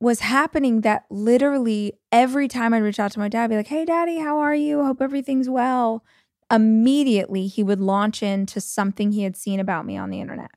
was 0.00 0.20
happening 0.20 0.82
that 0.82 1.04
literally 1.10 1.94
every 2.12 2.46
time 2.46 2.72
I'd 2.72 2.78
reach 2.78 3.00
out 3.00 3.10
to 3.12 3.18
my 3.18 3.28
dad, 3.28 3.44
I'd 3.44 3.50
be 3.50 3.56
like, 3.56 3.66
hey, 3.66 3.84
daddy, 3.84 4.18
how 4.18 4.38
are 4.38 4.54
you? 4.54 4.84
Hope 4.84 5.02
everything's 5.02 5.50
well. 5.50 6.04
Immediately, 6.50 7.48
he 7.48 7.64
would 7.64 7.80
launch 7.80 8.22
into 8.22 8.60
something 8.60 9.10
he 9.10 9.24
had 9.24 9.36
seen 9.36 9.58
about 9.58 9.86
me 9.86 9.96
on 9.96 10.10
the 10.10 10.20
internet. 10.20 10.52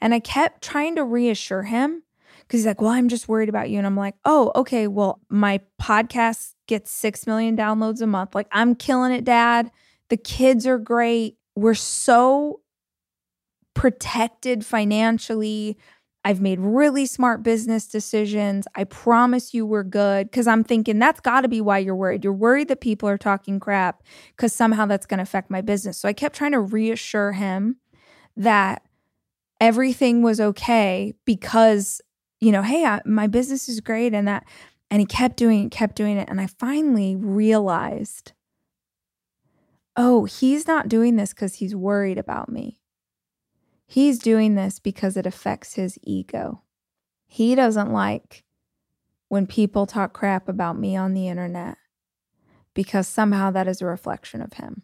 And 0.00 0.14
I 0.14 0.20
kept 0.20 0.62
trying 0.62 0.94
to 0.94 1.04
reassure 1.04 1.64
him 1.64 2.04
because 2.40 2.60
he's 2.60 2.66
like, 2.66 2.80
well, 2.80 2.90
I'm 2.90 3.08
just 3.08 3.28
worried 3.28 3.48
about 3.48 3.70
you. 3.70 3.78
And 3.78 3.86
I'm 3.86 3.96
like, 3.96 4.14
oh, 4.24 4.52
okay, 4.54 4.86
well, 4.86 5.20
my 5.28 5.60
podcast 5.80 6.54
gets 6.68 6.92
6 6.92 7.26
million 7.26 7.56
downloads 7.56 8.00
a 8.00 8.06
month. 8.06 8.34
Like, 8.34 8.48
I'm 8.52 8.76
killing 8.76 9.12
it, 9.12 9.24
dad 9.24 9.72
the 10.10 10.16
kids 10.16 10.66
are 10.66 10.78
great. 10.78 11.36
We're 11.56 11.74
so 11.74 12.60
protected 13.74 14.66
financially. 14.66 15.78
I've 16.24 16.40
made 16.40 16.60
really 16.60 17.06
smart 17.06 17.42
business 17.42 17.86
decisions. 17.86 18.66
I 18.74 18.84
promise 18.84 19.54
you 19.54 19.64
we're 19.64 19.84
good. 19.84 20.30
Because 20.30 20.46
I'm 20.46 20.64
thinking 20.64 20.98
that's 20.98 21.20
got 21.20 21.42
to 21.42 21.48
be 21.48 21.60
why 21.60 21.78
you're 21.78 21.96
worried. 21.96 22.24
You're 22.24 22.32
worried 22.32 22.68
that 22.68 22.80
people 22.80 23.08
are 23.08 23.16
talking 23.16 23.58
crap 23.58 24.02
because 24.36 24.52
somehow 24.52 24.84
that's 24.84 25.06
going 25.06 25.18
to 25.18 25.22
affect 25.22 25.50
my 25.50 25.62
business. 25.62 25.96
So 25.96 26.08
I 26.08 26.12
kept 26.12 26.36
trying 26.36 26.52
to 26.52 26.60
reassure 26.60 27.32
him 27.32 27.76
that 28.36 28.82
everything 29.60 30.22
was 30.22 30.40
okay 30.40 31.14
because, 31.24 32.00
you 32.40 32.52
know, 32.52 32.62
hey, 32.62 32.84
I, 32.84 33.00
my 33.06 33.26
business 33.26 33.68
is 33.68 33.80
great 33.80 34.12
and 34.12 34.28
that. 34.28 34.44
And 34.90 34.98
he 35.00 35.06
kept 35.06 35.36
doing 35.36 35.66
it, 35.66 35.70
kept 35.70 35.94
doing 35.94 36.16
it. 36.16 36.28
And 36.28 36.40
I 36.40 36.48
finally 36.48 37.14
realized 37.14 38.32
oh, 39.96 40.24
he's 40.24 40.66
not 40.66 40.88
doing 40.88 41.16
this 41.16 41.32
because 41.32 41.56
he's 41.56 41.74
worried 41.74 42.18
about 42.18 42.48
me. 42.48 42.80
He's 43.86 44.18
doing 44.18 44.54
this 44.54 44.78
because 44.78 45.16
it 45.16 45.26
affects 45.26 45.74
his 45.74 45.98
ego. 46.02 46.62
He 47.26 47.54
doesn't 47.54 47.92
like 47.92 48.44
when 49.28 49.46
people 49.46 49.86
talk 49.86 50.12
crap 50.12 50.48
about 50.48 50.78
me 50.78 50.96
on 50.96 51.14
the 51.14 51.28
internet 51.28 51.76
because 52.74 53.08
somehow 53.08 53.50
that 53.50 53.68
is 53.68 53.82
a 53.82 53.86
reflection 53.86 54.42
of 54.42 54.54
him. 54.54 54.82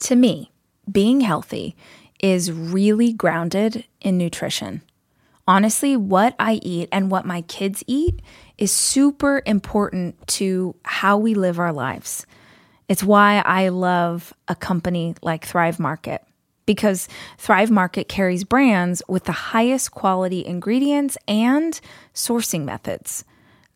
To 0.00 0.14
me, 0.14 0.52
being 0.90 1.20
healthy 1.20 1.76
is 2.20 2.52
really 2.52 3.12
grounded 3.12 3.84
in 4.00 4.16
nutrition. 4.16 4.82
Honestly, 5.48 5.96
what 5.96 6.34
I 6.38 6.54
eat 6.62 6.88
and 6.90 7.10
what 7.10 7.24
my 7.24 7.42
kids 7.42 7.84
eat 7.86 8.20
is 8.58 8.72
super 8.72 9.42
important 9.44 10.26
to 10.26 10.74
how 10.82 11.18
we 11.18 11.34
live 11.34 11.58
our 11.58 11.72
lives. 11.72 12.26
It's 12.88 13.02
why 13.02 13.42
I 13.44 13.68
love 13.68 14.32
a 14.48 14.54
company 14.54 15.14
like 15.22 15.44
Thrive 15.44 15.78
Market 15.78 16.22
because 16.66 17.08
Thrive 17.38 17.70
Market 17.70 18.08
carries 18.08 18.44
brands 18.44 19.02
with 19.08 19.24
the 19.24 19.32
highest 19.32 19.92
quality 19.92 20.44
ingredients 20.44 21.16
and 21.28 21.80
sourcing 22.14 22.64
methods. 22.64 23.24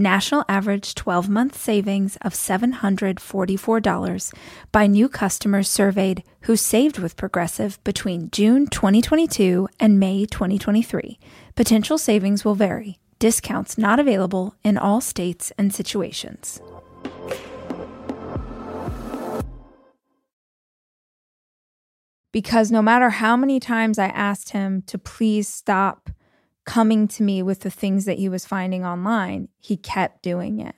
National 0.00 0.46
average 0.48 0.94
12 0.94 1.28
month 1.28 1.60
savings 1.60 2.16
of 2.22 2.32
$744 2.32 4.34
by 4.72 4.86
new 4.86 5.10
customers 5.10 5.68
surveyed 5.68 6.24
who 6.44 6.56
saved 6.56 6.98
with 6.98 7.18
Progressive 7.18 7.78
between 7.84 8.30
June 8.30 8.66
2022 8.66 9.68
and 9.78 10.00
May 10.00 10.24
2023. 10.24 11.18
Potential 11.54 11.98
savings 11.98 12.46
will 12.46 12.54
vary. 12.54 12.98
Discounts 13.18 13.76
not 13.76 14.00
available 14.00 14.54
in 14.64 14.78
all 14.78 15.02
states 15.02 15.52
and 15.58 15.70
situations. 15.70 16.62
Because 22.32 22.70
no 22.70 22.80
matter 22.80 23.10
how 23.10 23.36
many 23.36 23.60
times 23.60 23.98
I 23.98 24.06
asked 24.06 24.52
him 24.52 24.80
to 24.86 24.96
please 24.96 25.46
stop 25.46 26.08
coming 26.66 27.08
to 27.08 27.22
me 27.22 27.42
with 27.42 27.60
the 27.60 27.70
things 27.70 28.04
that 28.04 28.18
he 28.18 28.28
was 28.28 28.46
finding 28.46 28.84
online, 28.84 29.48
he 29.58 29.76
kept 29.76 30.22
doing 30.22 30.60
it. 30.60 30.74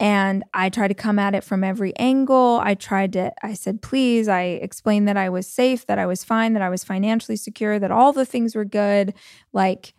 And 0.00 0.44
I 0.54 0.70
tried 0.70 0.88
to 0.88 0.94
come 0.94 1.18
at 1.18 1.34
it 1.34 1.44
from 1.44 1.62
every 1.62 1.94
angle. 1.96 2.58
I 2.62 2.74
tried 2.74 3.12
to, 3.12 3.32
I 3.42 3.52
said, 3.52 3.82
please. 3.82 4.28
I 4.28 4.42
explained 4.42 5.06
that 5.08 5.18
I 5.18 5.28
was 5.28 5.46
safe, 5.46 5.86
that 5.86 5.98
I 5.98 6.06
was 6.06 6.24
fine, 6.24 6.54
that 6.54 6.62
I 6.62 6.70
was 6.70 6.82
financially 6.82 7.36
secure, 7.36 7.78
that 7.78 7.90
all 7.90 8.14
the 8.14 8.24
things 8.24 8.54
were 8.54 8.64
good. 8.64 9.12
Like, 9.52 9.92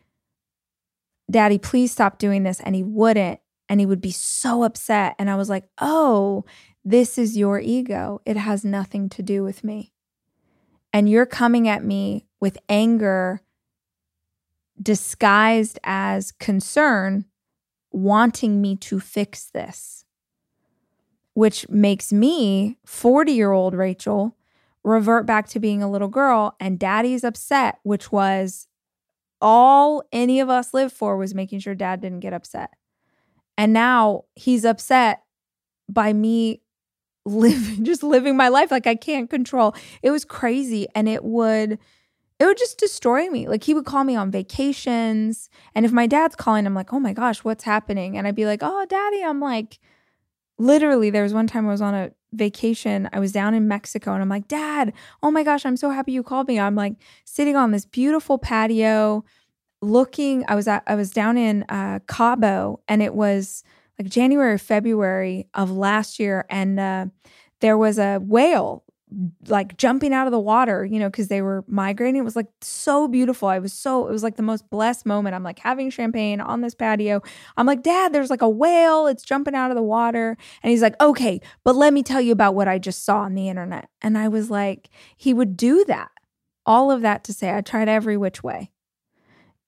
Daddy, 1.29 1.59
please 1.59 1.91
stop 1.91 2.17
doing 2.17 2.41
this. 2.41 2.59
And 2.61 2.75
he 2.75 2.81
wouldn't. 2.81 3.39
And 3.69 3.79
he 3.79 3.85
would 3.85 4.01
be 4.01 4.11
so 4.11 4.63
upset. 4.63 5.15
And 5.19 5.29
I 5.29 5.35
was 5.35 5.49
like, 5.49 5.65
oh, 5.79 6.45
this 6.83 7.19
is 7.19 7.37
your 7.37 7.59
ego. 7.59 8.21
It 8.25 8.37
has 8.37 8.65
nothing 8.65 9.07
to 9.09 9.21
do 9.21 9.43
with 9.43 9.63
me. 9.63 9.93
And 10.91 11.07
you're 11.07 11.27
coming 11.27 11.67
at 11.67 11.85
me 11.85 12.25
with 12.39 12.57
anger 12.67 13.41
disguised 14.81 15.79
as 15.83 16.31
concern, 16.31 17.25
wanting 17.91 18.61
me 18.61 18.75
to 18.77 18.99
fix 18.99 19.45
this, 19.45 20.05
which 21.33 21.67
makes 21.69 22.11
me, 22.11 22.77
40 22.85 23.31
year 23.31 23.51
old 23.51 23.73
Rachel, 23.73 24.35
revert 24.83 25.25
back 25.25 25.47
to 25.49 25.59
being 25.59 25.83
a 25.83 25.91
little 25.91 26.07
girl. 26.07 26.55
And 26.59 26.79
daddy's 26.79 27.23
upset, 27.23 27.79
which 27.83 28.11
was 28.11 28.67
all 29.41 30.03
any 30.11 30.39
of 30.39 30.49
us 30.49 30.73
lived 30.73 30.93
for 30.93 31.17
was 31.17 31.33
making 31.33 31.59
sure 31.59 31.75
dad 31.75 32.01
didn't 32.01 32.19
get 32.19 32.33
upset. 32.33 32.71
And 33.57 33.73
now 33.73 34.25
he's 34.35 34.65
upset 34.65 35.23
by 35.89 36.13
me 36.13 36.61
living 37.25 37.83
just 37.85 38.01
living 38.01 38.35
my 38.35 38.47
life 38.47 38.71
like 38.71 38.87
I 38.87 38.95
can't 38.95 39.29
control. 39.29 39.75
It 40.01 40.09
was 40.09 40.25
crazy 40.25 40.87
and 40.95 41.07
it 41.07 41.23
would 41.23 41.77
it 42.41 42.47
would 42.47 42.57
just 42.57 42.79
destroy 42.79 43.29
me. 43.29 43.47
Like 43.47 43.63
he 43.63 43.75
would 43.75 43.85
call 43.85 44.03
me 44.03 44.15
on 44.15 44.31
vacations. 44.31 45.47
And 45.75 45.85
if 45.85 45.91
my 45.91 46.07
dad's 46.07 46.35
calling, 46.35 46.65
I'm 46.65 46.73
like, 46.73 46.91
oh 46.91 46.99
my 46.99 47.13
gosh, 47.13 47.43
what's 47.43 47.63
happening? 47.63 48.17
And 48.17 48.25
I'd 48.25 48.33
be 48.33 48.47
like, 48.47 48.61
oh, 48.63 48.83
daddy, 48.89 49.23
I'm 49.23 49.39
like, 49.39 49.77
literally, 50.57 51.11
there 51.11 51.21
was 51.21 51.35
one 51.35 51.45
time 51.45 51.67
I 51.67 51.71
was 51.71 51.83
on 51.83 51.93
a 51.93 52.09
vacation. 52.33 53.07
I 53.13 53.19
was 53.19 53.31
down 53.31 53.53
in 53.53 53.67
Mexico 53.67 54.13
and 54.13 54.23
I'm 54.23 54.29
like, 54.29 54.47
dad, 54.47 54.91
oh 55.21 55.29
my 55.29 55.43
gosh, 55.43 55.67
I'm 55.67 55.77
so 55.77 55.91
happy 55.91 56.13
you 56.13 56.23
called 56.23 56.47
me. 56.47 56.59
I'm 56.59 56.73
like 56.73 56.95
sitting 57.25 57.55
on 57.55 57.69
this 57.69 57.85
beautiful 57.85 58.39
patio 58.39 59.23
looking. 59.83 60.43
I 60.47 60.55
was 60.55 60.67
at, 60.67 60.81
I 60.87 60.95
was 60.95 61.11
down 61.11 61.37
in 61.37 61.61
uh, 61.69 61.99
Cabo 62.07 62.79
and 62.87 63.03
it 63.03 63.13
was 63.13 63.63
like 63.99 64.09
January, 64.09 64.57
February 64.57 65.47
of 65.53 65.69
last 65.69 66.19
year. 66.19 66.47
And 66.49 66.79
uh, 66.79 67.05
there 67.59 67.77
was 67.77 67.99
a 67.99 68.17
whale 68.17 68.83
like 69.47 69.77
jumping 69.77 70.13
out 70.13 70.27
of 70.27 70.31
the 70.31 70.39
water, 70.39 70.85
you 70.85 70.97
know, 70.99 71.09
because 71.09 71.27
they 71.27 71.41
were 71.41 71.65
migrating. 71.67 72.21
It 72.21 72.25
was 72.25 72.35
like 72.35 72.47
so 72.61 73.07
beautiful. 73.07 73.49
I 73.49 73.59
was 73.59 73.73
so, 73.73 74.07
it 74.07 74.11
was 74.11 74.23
like 74.23 74.37
the 74.37 74.43
most 74.43 74.69
blessed 74.69 75.05
moment. 75.05 75.35
I'm 75.35 75.43
like 75.43 75.59
having 75.59 75.89
champagne 75.89 76.39
on 76.39 76.61
this 76.61 76.73
patio. 76.73 77.21
I'm 77.57 77.65
like, 77.65 77.83
Dad, 77.83 78.13
there's 78.13 78.29
like 78.29 78.41
a 78.41 78.49
whale. 78.49 79.07
It's 79.07 79.23
jumping 79.23 79.55
out 79.55 79.69
of 79.69 79.75
the 79.75 79.83
water. 79.83 80.37
And 80.63 80.71
he's 80.71 80.81
like, 80.81 80.99
okay, 81.01 81.41
but 81.63 81.75
let 81.75 81.93
me 81.93 82.03
tell 82.03 82.21
you 82.21 82.31
about 82.31 82.55
what 82.55 82.67
I 82.67 82.79
just 82.79 83.03
saw 83.03 83.19
on 83.19 83.35
the 83.35 83.49
internet. 83.49 83.89
And 84.01 84.17
I 84.17 84.29
was 84.29 84.49
like, 84.49 84.89
he 85.17 85.33
would 85.33 85.57
do 85.57 85.83
that. 85.85 86.11
All 86.65 86.89
of 86.89 87.01
that 87.01 87.23
to 87.25 87.33
say, 87.33 87.53
I 87.53 87.61
tried 87.61 87.89
every 87.89 88.15
which 88.15 88.43
way. 88.43 88.71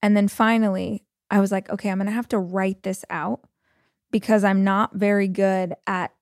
And 0.02 0.16
then 0.16 0.28
finally, 0.28 1.04
I 1.30 1.40
was 1.40 1.52
like, 1.52 1.68
okay, 1.68 1.90
I'm 1.90 1.98
going 1.98 2.06
to 2.06 2.12
have 2.12 2.28
to 2.28 2.38
write 2.38 2.82
this 2.82 3.04
out 3.10 3.40
because 4.10 4.44
I'm 4.44 4.64
not 4.64 4.94
very 4.94 5.28
good 5.28 5.74
at 5.86 6.12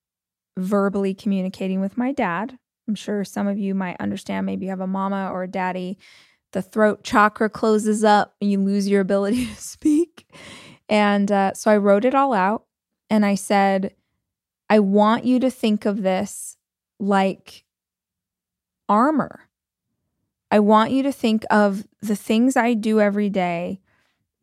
verbally 0.56 1.14
communicating 1.14 1.80
with 1.80 1.96
my 1.96 2.12
dad 2.12 2.58
I'm 2.92 2.96
sure 2.96 3.24
some 3.24 3.46
of 3.46 3.56
you 3.58 3.74
might 3.74 3.96
understand. 4.00 4.44
Maybe 4.44 4.66
you 4.66 4.70
have 4.70 4.80
a 4.80 4.86
mama 4.86 5.30
or 5.32 5.44
a 5.44 5.48
daddy. 5.48 5.96
The 6.50 6.60
throat 6.60 7.02
chakra 7.02 7.48
closes 7.48 8.04
up 8.04 8.34
and 8.38 8.50
you 8.50 8.60
lose 8.60 8.86
your 8.86 9.00
ability 9.00 9.46
to 9.54 9.54
speak. 9.54 10.26
And 10.90 11.32
uh, 11.32 11.54
so 11.54 11.70
I 11.70 11.78
wrote 11.78 12.04
it 12.04 12.14
all 12.14 12.34
out 12.34 12.66
and 13.08 13.24
I 13.24 13.34
said, 13.34 13.94
I 14.68 14.80
want 14.80 15.24
you 15.24 15.40
to 15.40 15.48
think 15.48 15.86
of 15.86 16.02
this 16.02 16.58
like 17.00 17.64
armor. 18.90 19.48
I 20.50 20.58
want 20.58 20.90
you 20.90 21.02
to 21.04 21.12
think 21.12 21.46
of 21.48 21.86
the 22.02 22.14
things 22.14 22.58
I 22.58 22.74
do 22.74 23.00
every 23.00 23.30
day 23.30 23.80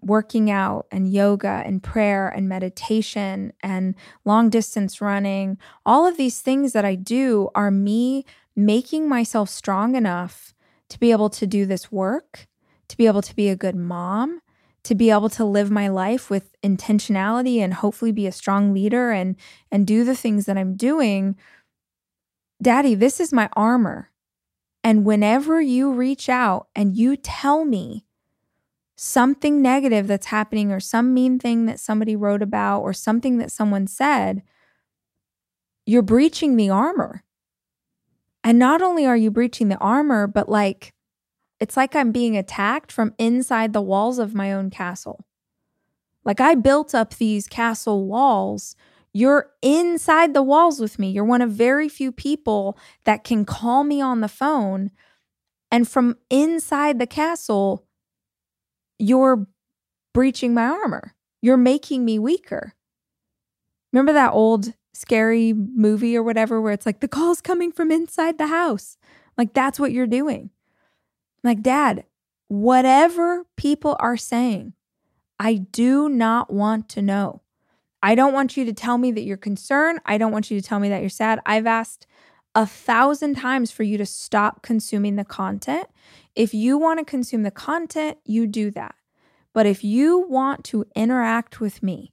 working 0.02 0.50
out 0.50 0.88
and 0.92 1.12
yoga 1.12 1.62
and 1.66 1.84
prayer 1.84 2.28
and 2.30 2.48
meditation 2.48 3.54
and 3.62 3.96
long 4.26 4.50
distance 4.50 5.02
running, 5.02 5.58
all 5.86 6.06
of 6.06 6.18
these 6.18 6.42
things 6.42 6.74
that 6.74 6.86
I 6.86 6.96
do 6.96 7.50
are 7.56 7.72
me 7.72 8.26
making 8.56 9.08
myself 9.08 9.50
strong 9.50 9.96
enough 9.96 10.54
to 10.90 11.00
be 11.00 11.12
able 11.12 11.30
to 11.30 11.48
do 11.48 11.66
this 11.66 11.92
work, 11.92 12.48
to 12.88 12.98
be 12.98 13.08
able 13.08 13.22
to 13.22 13.36
be 13.36 13.50
a 13.50 13.56
good 13.56 13.76
mom, 13.76 14.42
to 14.84 14.96
be 14.96 15.12
able 15.12 15.30
to 15.30 15.46
live 15.46 15.70
my 15.70 15.88
life 15.88 16.30
with 16.30 16.60
intentionality 16.62 17.60
and 17.60 17.76
hopefully 17.76 18.12
be 18.12 18.28
a 18.28 18.32
strong 18.32 18.74
leader 18.74 19.12
and 19.12 19.36
and 19.72 19.86
do 19.86 20.04
the 20.04 20.16
things 20.16 20.46
that 20.46 20.58
I'm 20.58 20.76
doing. 20.76 21.36
Daddy, 22.62 22.96
this 22.96 23.20
is 23.20 23.32
my 23.32 23.50
armor. 23.54 24.12
And 24.84 25.06
whenever 25.06 25.62
you 25.62 25.92
reach 25.92 26.30
out 26.30 26.68
and 26.76 26.96
you 26.96 27.16
tell 27.16 27.66
me 27.66 28.06
something 29.02 29.62
negative 29.62 30.08
that's 30.08 30.26
happening 30.26 30.74
or 30.74 30.80
some 30.82 31.14
mean 31.14 31.40
thing 31.40 31.66
that 31.68 31.80
somebody 31.80 32.18
wrote 32.18 32.42
about 32.42 32.82
or 32.82 32.92
something 32.92 33.38
that 33.38 33.50
someone 33.50 33.88
said, 33.88 34.44
you're 35.86 36.02
breaching 36.02 36.58
the 36.58 36.70
armor. 36.70 37.24
And 38.44 38.60
not 38.60 38.82
only 38.82 39.06
are 39.06 39.16
you 39.16 39.32
breaching 39.32 39.70
the 39.70 39.78
armor, 39.78 40.28
but 40.28 40.50
like 40.50 40.94
it's 41.62 41.78
like 41.78 41.96
I'm 41.96 42.12
being 42.12 42.36
attacked 42.36 42.92
from 42.92 43.14
inside 43.18 43.72
the 43.72 43.82
walls 43.82 44.20
of 44.20 44.36
my 44.36 44.52
own 44.52 44.70
castle. 44.70 45.26
Like 46.26 46.42
I 46.42 46.56
built 46.56 46.94
up 46.94 47.16
these 47.16 47.48
castle 47.48 48.06
walls. 48.06 48.76
You're 49.14 49.50
inside 49.62 50.34
the 50.34 50.44
walls 50.44 50.82
with 50.82 51.00
me. 51.00 51.10
You're 51.10 51.24
one 51.24 51.42
of 51.42 51.52
very 51.52 51.88
few 51.88 52.12
people 52.12 52.78
that 53.06 53.24
can 53.24 53.46
call 53.46 53.86
me 53.86 54.02
on 54.02 54.20
the 54.20 54.28
phone. 54.28 54.92
And 55.72 55.88
from 55.88 56.18
inside 56.30 57.00
the 57.00 57.08
castle, 57.08 57.86
you're 59.00 59.48
breaching 60.14 60.54
my 60.54 60.66
armor. 60.66 61.16
You're 61.42 61.58
making 61.58 62.06
me 62.06 62.20
weaker. 62.20 62.74
Remember 63.92 64.14
that 64.14 64.34
old 64.34 64.74
scary 64.94 65.54
movie 65.54 66.16
or 66.16 66.22
whatever 66.22 66.62
where 66.62 66.74
it's 66.74 66.86
like 66.86 67.00
the 67.00 67.08
call's 67.08 67.42
coming 67.42 67.72
from 67.72 67.92
inside 67.92 68.38
the 68.38 68.48
house? 68.48 68.98
Like 69.38 69.54
that's 69.54 69.80
what 69.80 69.92
you're 69.92 70.06
doing. 70.06 70.52
Like, 71.44 71.62
dad, 71.62 72.04
whatever 72.50 73.46
people 73.56 73.96
are 74.00 74.18
saying, 74.18 74.74
I 75.40 75.56
do 75.56 76.10
not 76.10 76.52
want 76.52 76.90
to 76.90 77.02
know. 77.02 77.42
I 78.04 78.16
don't 78.16 78.34
want 78.34 78.58
you 78.58 78.66
to 78.66 78.74
tell 78.74 78.98
me 78.98 79.12
that 79.12 79.24
you're 79.24 79.38
concerned. 79.38 80.00
I 80.06 80.18
don't 80.18 80.32
want 80.32 80.52
you 80.52 80.60
to 80.60 80.68
tell 80.68 80.80
me 80.80 80.90
that 80.90 81.02
you're 81.02 81.10
sad. 81.10 81.40
I've 81.46 81.68
asked 81.68 82.08
a 82.60 82.66
thousand 82.66 83.36
times 83.36 83.72
for 83.72 83.84
you 83.84 83.98
to 83.98 84.06
stop 84.06 84.62
consuming 84.62 85.16
the 85.16 85.24
content. 85.24 85.88
If 86.36 86.54
you 86.54 86.78
want 86.78 87.00
to 87.00 87.06
consume 87.06 87.44
the 87.44 87.52
content, 87.52 88.18
you 88.26 88.48
do 88.48 88.70
that. 88.72 88.96
But 89.54 89.66
if 89.66 89.82
you 89.82 90.28
want 90.28 90.66
to 90.66 90.84
interact 90.94 91.62
with 91.62 91.82
me, 91.82 92.12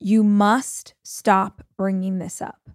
you 0.00 0.24
must 0.24 0.94
stop 1.04 1.62
bringing 1.76 2.18
this 2.18 2.42
up. 2.42 2.68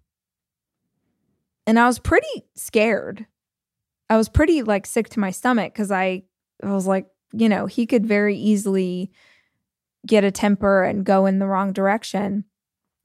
And 1.67 1.77
I 1.77 1.87
was 1.87 1.99
pretty 1.99 2.45
scared. 2.55 3.25
I 4.09 4.15
was 4.15 4.29
pretty 4.29 4.63
like 4.63 4.87
sick 4.87 5.09
to 5.09 5.19
my 5.19 5.31
stomach 5.31 5.73
because 5.73 5.91
I, 5.91 6.23
I 6.63 6.71
was 6.71 6.87
like, 6.87 7.07
you 7.33 7.49
know, 7.49 7.65
he 7.65 7.85
could 7.85 8.05
very 8.05 8.37
easily 8.37 9.11
get 10.07 10.23
a 10.23 10.31
temper 10.31 10.83
and 10.83 11.03
go 11.03 11.25
in 11.25 11.39
the 11.39 11.47
wrong 11.47 11.73
direction. 11.73 12.45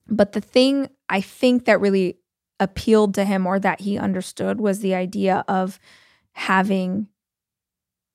But 0.07 0.35
the 0.35 0.41
thing 0.41 0.89
I 1.09 1.21
think 1.21 1.65
that 1.65 1.81
really 1.81 2.19
appealed 2.59 3.15
to 3.15 3.25
him 3.25 3.47
or 3.47 3.59
that 3.59 3.81
he 3.81 3.99
understood 3.99 4.61
was 4.61 4.81
the 4.81 4.95
idea 4.95 5.45
of 5.47 5.79
having 6.33 7.09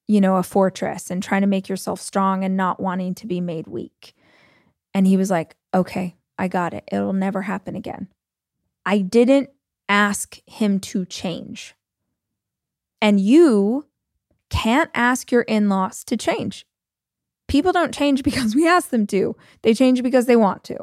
you 0.08 0.20
know 0.20 0.38
a 0.38 0.44
fortress 0.44 1.10
and 1.10 1.22
trying 1.22 1.42
to 1.42 1.48
make 1.48 1.70
yourself 1.70 2.02
strong 2.02 2.44
and 2.44 2.58
not 2.58 2.80
wanting 2.80 3.16
to 3.16 3.28
be 3.28 3.42
made 3.42 3.68
weak. 3.68 4.14
And 4.94 5.08
he 5.08 5.18
was 5.18 5.30
like 5.30 5.56
okay 5.74 6.16
i 6.42 6.48
got 6.48 6.74
it. 6.74 6.84
It'll 6.92 7.14
never 7.14 7.44
happen 7.44 7.76
again. 7.76 8.08
I 8.84 8.98
didn't 8.98 9.52
ask 9.88 10.40
him 10.48 10.80
to 10.80 11.06
change. 11.06 11.76
And 13.00 13.20
you 13.20 13.86
can't 14.50 14.90
ask 14.96 15.32
your 15.32 15.44
in 15.44 15.70
laws 15.70 16.04
to 16.06 16.18
change. 16.18 16.66
People 17.48 17.72
don't 17.72 17.94
change 17.94 18.24
because 18.30 18.56
we 18.56 18.68
ask 18.68 18.90
them 18.90 19.06
to, 19.08 19.36
they 19.62 19.76
change 19.76 20.02
because 20.02 20.26
they 20.26 20.36
want 20.36 20.64
to. 20.66 20.78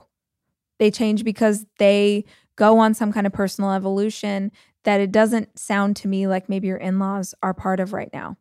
They 0.79 0.93
change 0.93 1.25
because 1.25 1.67
they 1.79 2.25
go 2.59 2.79
on 2.79 2.93
some 2.93 3.13
kind 3.13 3.27
of 3.27 3.33
personal 3.33 3.71
evolution 3.71 4.51
that 4.83 5.01
it 5.01 5.13
doesn't 5.13 5.57
sound 5.59 5.95
to 5.97 6.09
me 6.09 6.27
like 6.27 6.49
maybe 6.49 6.67
your 6.67 6.77
in 6.77 6.99
laws 6.99 7.35
are 7.41 7.55
part 7.55 7.79
of 7.79 7.93
right 7.93 8.11
now. 8.13 8.37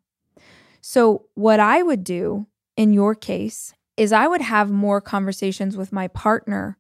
So, 0.82 1.28
what 1.36 1.60
I 1.60 1.84
would 1.84 2.04
do 2.04 2.48
in 2.76 2.94
your 2.94 3.14
case 3.14 3.74
is 3.96 4.12
I 4.12 4.28
would 4.28 4.42
have 4.42 4.72
more 4.72 5.02
conversations 5.02 5.78
with 5.78 5.94
my 5.94 6.08
partner 6.08 6.78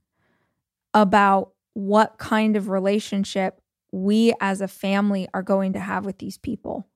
about 0.94 1.52
what 1.74 2.18
kind 2.18 2.56
of 2.56 2.70
relationship 2.70 3.62
we 3.92 4.34
as 4.42 4.62
a 4.62 4.68
family 4.68 5.28
are 5.34 5.44
going 5.44 5.74
to 5.74 5.80
have 5.80 6.06
with 6.06 6.18
these 6.18 6.38
people. 6.38 6.88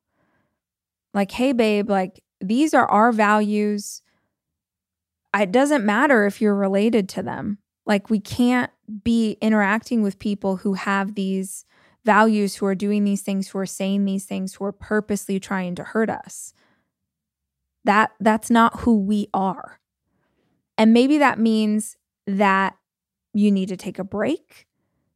Like, 1.13 1.31
hey, 1.31 1.51
babe, 1.51 1.89
like 1.89 2.23
these 2.39 2.73
are 2.73 2.85
our 2.85 3.11
values. 3.11 4.01
It 5.35 5.51
doesn't 5.51 5.85
matter 5.85 6.25
if 6.25 6.41
you're 6.41 6.55
related 6.55 7.09
to 7.09 7.23
them. 7.23 7.59
Like, 7.91 8.09
we 8.09 8.21
can't 8.21 8.71
be 9.03 9.37
interacting 9.41 10.01
with 10.01 10.17
people 10.17 10.55
who 10.55 10.75
have 10.75 11.15
these 11.15 11.65
values, 12.05 12.55
who 12.55 12.65
are 12.65 12.73
doing 12.73 13.03
these 13.03 13.21
things, 13.21 13.49
who 13.49 13.59
are 13.59 13.65
saying 13.65 14.05
these 14.05 14.23
things, 14.23 14.53
who 14.53 14.63
are 14.63 14.71
purposely 14.71 15.41
trying 15.41 15.75
to 15.75 15.83
hurt 15.83 16.09
us. 16.09 16.53
That 17.83 18.11
that's 18.17 18.49
not 18.49 18.79
who 18.79 18.97
we 18.97 19.27
are. 19.33 19.81
And 20.77 20.93
maybe 20.93 21.17
that 21.17 21.37
means 21.37 21.97
that 22.25 22.77
you 23.33 23.51
need 23.51 23.67
to 23.67 23.75
take 23.75 23.99
a 23.99 24.05
break 24.05 24.67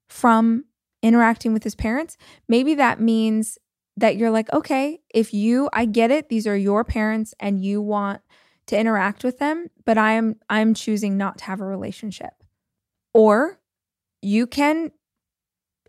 from 0.10 0.66
interacting 1.02 1.54
with 1.54 1.64
his 1.64 1.76
parents. 1.76 2.18
Maybe 2.50 2.76
that 2.76 3.00
means 3.00 3.58
that 3.96 4.18
you're 4.18 4.32
like, 4.32 4.52
okay, 4.52 5.00
if 5.14 5.34
you, 5.34 5.70
I 5.72 5.86
get 5.86 6.12
it, 6.12 6.28
these 6.28 6.46
are 6.46 6.58
your 6.58 6.84
parents 6.84 7.34
and 7.40 7.64
you 7.64 7.82
want 7.82 8.20
to 8.66 8.78
interact 8.78 9.24
with 9.24 9.40
them, 9.40 9.68
but 9.86 9.98
I 9.98 10.12
am 10.12 10.36
I'm 10.50 10.74
choosing 10.74 11.16
not 11.16 11.38
to 11.38 11.46
have 11.46 11.62
a 11.62 11.66
relationship. 11.66 12.34
Or 13.16 13.62
you 14.22 14.46
can 14.46 14.92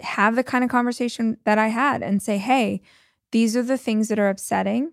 have 0.01 0.37
the 0.37 0.45
kind 0.45 0.63
of 0.63 0.71
conversation 0.71 1.39
that 1.45 1.59
I 1.59 1.69
had 1.69 2.01
and 2.01 2.23
say, 2.23 2.39
"Hey, 2.39 2.83
these 3.33 3.57
are 3.57 3.65
the 3.65 3.77
things 3.77 4.07
that 4.09 4.19
are 4.21 4.29
upsetting 4.29 4.93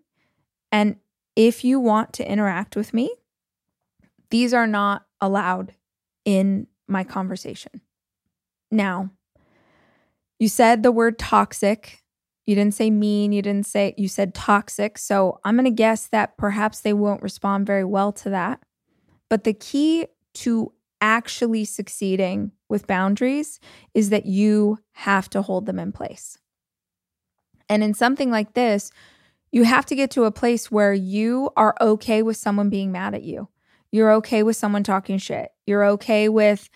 and 0.72 0.96
if 1.36 1.64
you 1.64 1.80
want 1.80 2.12
to 2.14 2.28
interact 2.30 2.76
with 2.76 2.92
me, 2.92 3.14
these 4.32 4.52
are 4.52 4.66
not 4.66 5.06
allowed 5.22 5.76
in 6.26 6.66
my 6.88 7.04
conversation." 7.04 7.82
Now, 8.72 9.12
you 10.40 10.48
said 10.48 10.82
the 10.82 10.92
word 10.92 11.20
toxic. 11.20 12.04
You 12.48 12.56
didn't 12.56 12.74
say 12.74 12.90
mean. 12.90 13.32
You 13.32 13.44
didn't 13.44 13.68
say, 13.68 13.94
you 13.96 14.08
said 14.08 14.34
toxic. 14.34 14.98
So 14.98 15.40
I'm 15.44 15.56
going 15.56 15.66
to 15.66 15.72
guess 15.72 16.08
that 16.08 16.36
perhaps 16.36 16.82
they 16.82 16.94
won't 16.94 17.22
respond 17.22 17.68
very 17.68 17.86
well 17.86 18.12
to 18.14 18.32
that. 18.32 18.64
But 19.30 19.44
the 19.44 19.54
key 19.54 20.08
to 20.34 20.74
actually 21.04 21.66
succeeding 21.66 22.52
with 22.70 22.88
boundaries 22.88 23.60
is 23.94 24.10
that 24.10 24.26
you 24.26 24.80
have 24.94 25.30
to 25.30 25.42
hold 25.42 25.66
them 25.66 25.78
in 25.78 25.92
place. 25.92 26.38
And 27.70 27.84
in 27.84 27.94
something 27.94 28.32
like 28.32 28.54
this, 28.54 28.90
you 29.52 29.64
have 29.64 29.86
to 29.88 29.96
get 29.96 30.10
to 30.12 30.24
a 30.24 30.32
place 30.32 30.72
where 30.72 30.94
you 30.94 31.52
are 31.56 31.76
okay 31.80 32.24
with 32.24 32.38
someone 32.38 32.70
being 32.70 32.92
mad 32.92 33.14
at 33.14 33.24
you. 33.24 33.50
You're 33.92 34.14
okay 34.14 34.42
with 34.42 34.56
someone 34.56 34.84
talking 34.84 35.18
shit. 35.18 35.50
You're 35.68 35.86
okay 35.86 36.30
with 36.30 36.70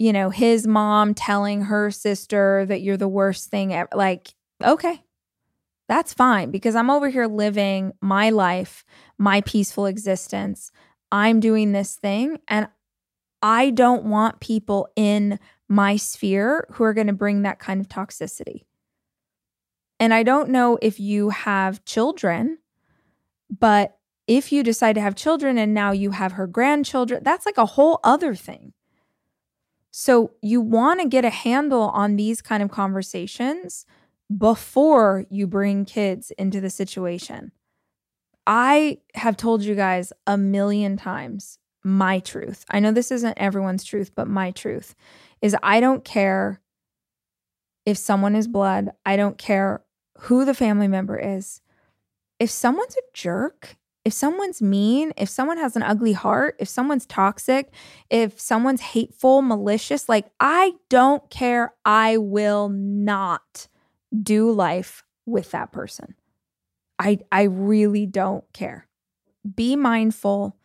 you 0.00 0.14
know, 0.14 0.30
his 0.30 0.66
mom 0.66 1.12
telling 1.12 1.60
her 1.60 1.90
sister 1.90 2.64
that 2.64 2.80
you're 2.80 2.96
the 2.96 3.06
worst 3.06 3.50
thing 3.50 3.74
ever. 3.74 3.90
Like, 3.94 4.34
okay, 4.64 5.04
that's 5.90 6.14
fine 6.14 6.50
because 6.50 6.74
I'm 6.74 6.88
over 6.88 7.10
here 7.10 7.26
living 7.26 7.92
my 8.00 8.30
life, 8.30 8.82
my 9.18 9.42
peaceful 9.42 9.84
existence. 9.84 10.72
I'm 11.12 11.38
doing 11.38 11.72
this 11.72 11.96
thing 11.96 12.38
and 12.48 12.68
I 13.42 13.70
don't 13.70 14.04
want 14.04 14.40
people 14.40 14.88
in 14.96 15.38
my 15.68 15.96
sphere 15.96 16.66
who 16.72 16.84
are 16.84 16.94
going 16.94 17.06
to 17.06 17.12
bring 17.12 17.42
that 17.42 17.58
kind 17.58 17.80
of 17.80 17.88
toxicity. 17.88 18.64
And 19.98 20.12
I 20.12 20.22
don't 20.22 20.50
know 20.50 20.78
if 20.82 20.98
you 20.98 21.30
have 21.30 21.84
children, 21.84 22.58
but 23.50 23.98
if 24.26 24.52
you 24.52 24.62
decide 24.62 24.94
to 24.94 25.00
have 25.00 25.14
children 25.14 25.58
and 25.58 25.74
now 25.74 25.92
you 25.92 26.12
have 26.12 26.32
her 26.32 26.46
grandchildren, 26.46 27.22
that's 27.22 27.46
like 27.46 27.58
a 27.58 27.66
whole 27.66 28.00
other 28.02 28.34
thing. 28.34 28.72
So 29.90 30.32
you 30.40 30.60
want 30.60 31.00
to 31.00 31.08
get 31.08 31.24
a 31.24 31.30
handle 31.30 31.82
on 31.82 32.16
these 32.16 32.40
kind 32.40 32.62
of 32.62 32.70
conversations 32.70 33.86
before 34.36 35.26
you 35.30 35.46
bring 35.46 35.84
kids 35.84 36.30
into 36.32 36.60
the 36.60 36.70
situation. 36.70 37.52
I 38.46 38.98
have 39.14 39.36
told 39.36 39.62
you 39.62 39.74
guys 39.74 40.12
a 40.26 40.36
million 40.36 40.96
times 40.96 41.59
my 41.82 42.18
truth. 42.18 42.64
I 42.70 42.80
know 42.80 42.92
this 42.92 43.10
isn't 43.10 43.38
everyone's 43.38 43.84
truth, 43.84 44.12
but 44.14 44.28
my 44.28 44.50
truth 44.50 44.94
is 45.40 45.56
I 45.62 45.80
don't 45.80 46.04
care 46.04 46.60
if 47.86 47.96
someone 47.96 48.36
is 48.36 48.46
blood, 48.46 48.90
I 49.06 49.16
don't 49.16 49.38
care 49.38 49.84
who 50.18 50.44
the 50.44 50.54
family 50.54 50.88
member 50.88 51.18
is. 51.18 51.60
If 52.38 52.50
someone's 52.50 52.96
a 52.96 53.02
jerk, 53.14 53.76
if 54.04 54.12
someone's 54.12 54.62
mean, 54.62 55.12
if 55.16 55.28
someone 55.28 55.58
has 55.58 55.76
an 55.76 55.82
ugly 55.82 56.12
heart, 56.12 56.56
if 56.58 56.68
someone's 56.68 57.06
toxic, 57.06 57.70
if 58.08 58.40
someone's 58.40 58.80
hateful, 58.80 59.42
malicious, 59.42 60.08
like 60.08 60.30
I 60.40 60.72
don't 60.88 61.28
care. 61.30 61.74
I 61.84 62.16
will 62.16 62.68
not 62.70 63.68
do 64.22 64.50
life 64.50 65.04
with 65.26 65.50
that 65.50 65.72
person. 65.72 66.14
I 66.98 67.20
I 67.30 67.42
really 67.42 68.06
don't 68.06 68.44
care. 68.52 68.86
Be 69.54 69.76
mindful 69.76 70.56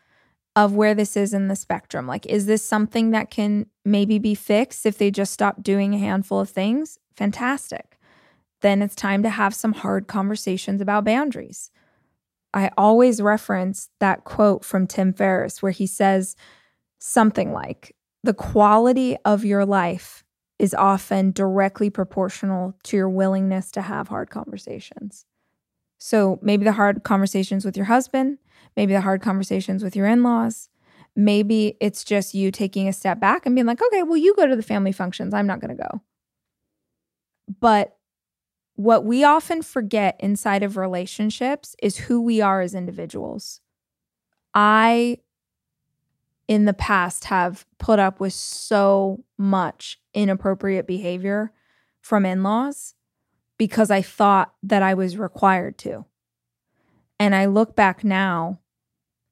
of 0.56 0.74
where 0.74 0.94
this 0.96 1.18
is 1.18 1.34
in 1.34 1.48
the 1.48 1.56
spectrum. 1.56 2.08
Like 2.08 2.26
is 2.26 2.46
this 2.46 2.64
something 2.64 3.12
that 3.12 3.30
can 3.30 3.68
maybe 3.84 4.20
be 4.20 4.36
fixed 4.36 4.86
if 4.86 4.98
they 4.98 5.12
just 5.12 5.34
stop 5.34 5.62
doing 5.62 5.94
a 5.94 6.00
handful 6.00 6.40
of 6.40 6.50
things? 6.50 6.98
Fantastic. 7.16 7.98
Then 8.62 8.82
it's 8.82 8.96
time 8.96 9.22
to 9.24 9.30
have 9.30 9.54
some 9.54 9.74
hard 9.74 10.08
conversations 10.08 10.82
about 10.82 11.04
boundaries. 11.06 11.72
I 12.54 12.72
always 12.78 13.22
reference 13.22 13.90
that 14.00 14.24
quote 14.24 14.64
from 14.64 14.88
Tim 14.88 15.14
Ferriss 15.14 15.62
where 15.62 15.74
he 15.74 15.86
says 15.86 16.36
something 17.00 17.52
like, 17.52 17.94
The 18.24 18.34
quality 18.34 19.18
of 19.26 19.44
your 19.44 19.66
life 19.66 20.24
is 20.58 20.74
often 20.74 21.32
directly 21.32 21.90
proportional 21.90 22.78
to 22.84 22.96
your 22.96 23.10
willingness 23.10 23.72
to 23.72 23.82
have 23.82 24.08
hard 24.08 24.30
conversations. 24.30 25.26
So 26.06 26.38
maybe 26.44 26.64
the 26.64 26.72
hard 26.74 27.04
conversations 27.04 27.66
with 27.66 27.76
your 27.76 27.88
husband, 27.88 28.38
maybe 28.78 28.94
the 28.94 29.02
hard 29.02 29.24
conversations 29.24 29.84
with 29.84 29.96
your 29.96 30.06
in 30.06 30.22
laws, 30.22 30.70
maybe 31.16 31.78
it's 31.82 32.04
just 32.04 32.36
you 32.36 32.52
taking 32.52 32.88
a 32.88 32.94
step 32.94 33.20
back 33.20 33.48
and 33.48 33.56
being 33.56 33.66
like, 33.66 33.82
okay, 33.82 34.04
well, 34.04 34.16
you 34.16 34.36
go 34.36 34.46
to 34.46 34.56
the 34.56 34.62
family 34.62 34.92
functions. 34.92 35.34
I'm 35.34 35.48
not 35.48 35.62
going 35.62 35.76
to 35.76 35.84
go. 35.84 36.02
But 37.60 37.98
what 38.76 39.04
we 39.04 39.24
often 39.24 39.64
forget 39.64 40.16
inside 40.20 40.62
of 40.62 40.78
relationships 40.78 41.76
is 41.82 41.98
who 41.98 42.22
we 42.22 42.40
are 42.40 42.62
as 42.62 42.76
individuals. 42.76 43.62
I, 44.54 45.18
in 46.48 46.66
the 46.66 46.74
past, 46.74 47.26
have 47.26 47.66
put 47.80 47.98
up 47.98 48.20
with 48.20 48.34
so 48.34 49.24
much 49.40 50.00
inappropriate 50.14 50.86
behavior 50.86 51.52
from 52.00 52.28
in 52.28 52.44
laws 52.44 52.94
because 53.58 53.92
I 53.92 54.02
thought 54.02 54.54
that 54.64 54.84
I 54.84 54.94
was 54.94 55.18
required 55.18 55.78
to. 55.80 56.06
And 57.20 57.34
I 57.34 57.46
look 57.46 57.76
back 57.76 58.04
now 58.04 58.60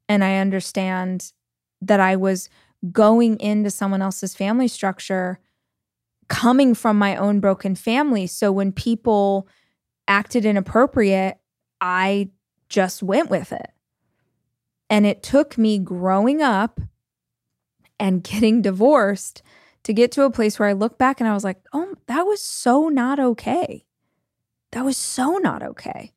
and 0.08 0.24
I 0.24 0.38
understand 0.38 1.34
that 1.82 2.00
I 2.00 2.16
was 2.16 2.50
going 2.92 3.40
into 3.40 3.70
someone 3.70 4.02
else's 4.02 4.36
family 4.36 4.68
structure 4.68 5.40
coming 6.30 6.74
from 6.74 6.98
my 6.98 7.16
own 7.16 7.40
broken 7.40 7.76
family. 7.76 8.28
So 8.28 8.52
when 8.52 8.72
people 8.72 9.48
acted 10.08 10.46
inappropriate, 10.46 11.38
I 11.82 12.30
just 12.70 13.04
went 13.04 13.30
with 13.30 13.52
it. 13.52 13.72
And 14.90 15.06
it 15.06 15.24
took 15.24 15.58
me 15.58 15.80
growing 15.80 16.42
up 16.42 16.80
and 18.00 18.24
getting 18.24 18.62
divorced 18.62 19.42
to 19.84 19.94
get 19.94 20.12
to 20.14 20.24
a 20.24 20.32
place 20.32 20.58
where 20.58 20.70
I 20.70 20.74
look 20.74 20.98
back 20.98 21.20
and 21.20 21.28
I 21.28 21.34
was 21.34 21.44
like, 21.44 21.62
oh, 21.74 21.96
that 22.08 22.24
was 22.24 22.42
so 22.42 22.88
not 22.88 23.20
okay. 23.20 23.86
That 24.74 24.86
was 24.86 24.98
so 24.98 25.38
not 25.38 25.62
okay. 25.62 26.14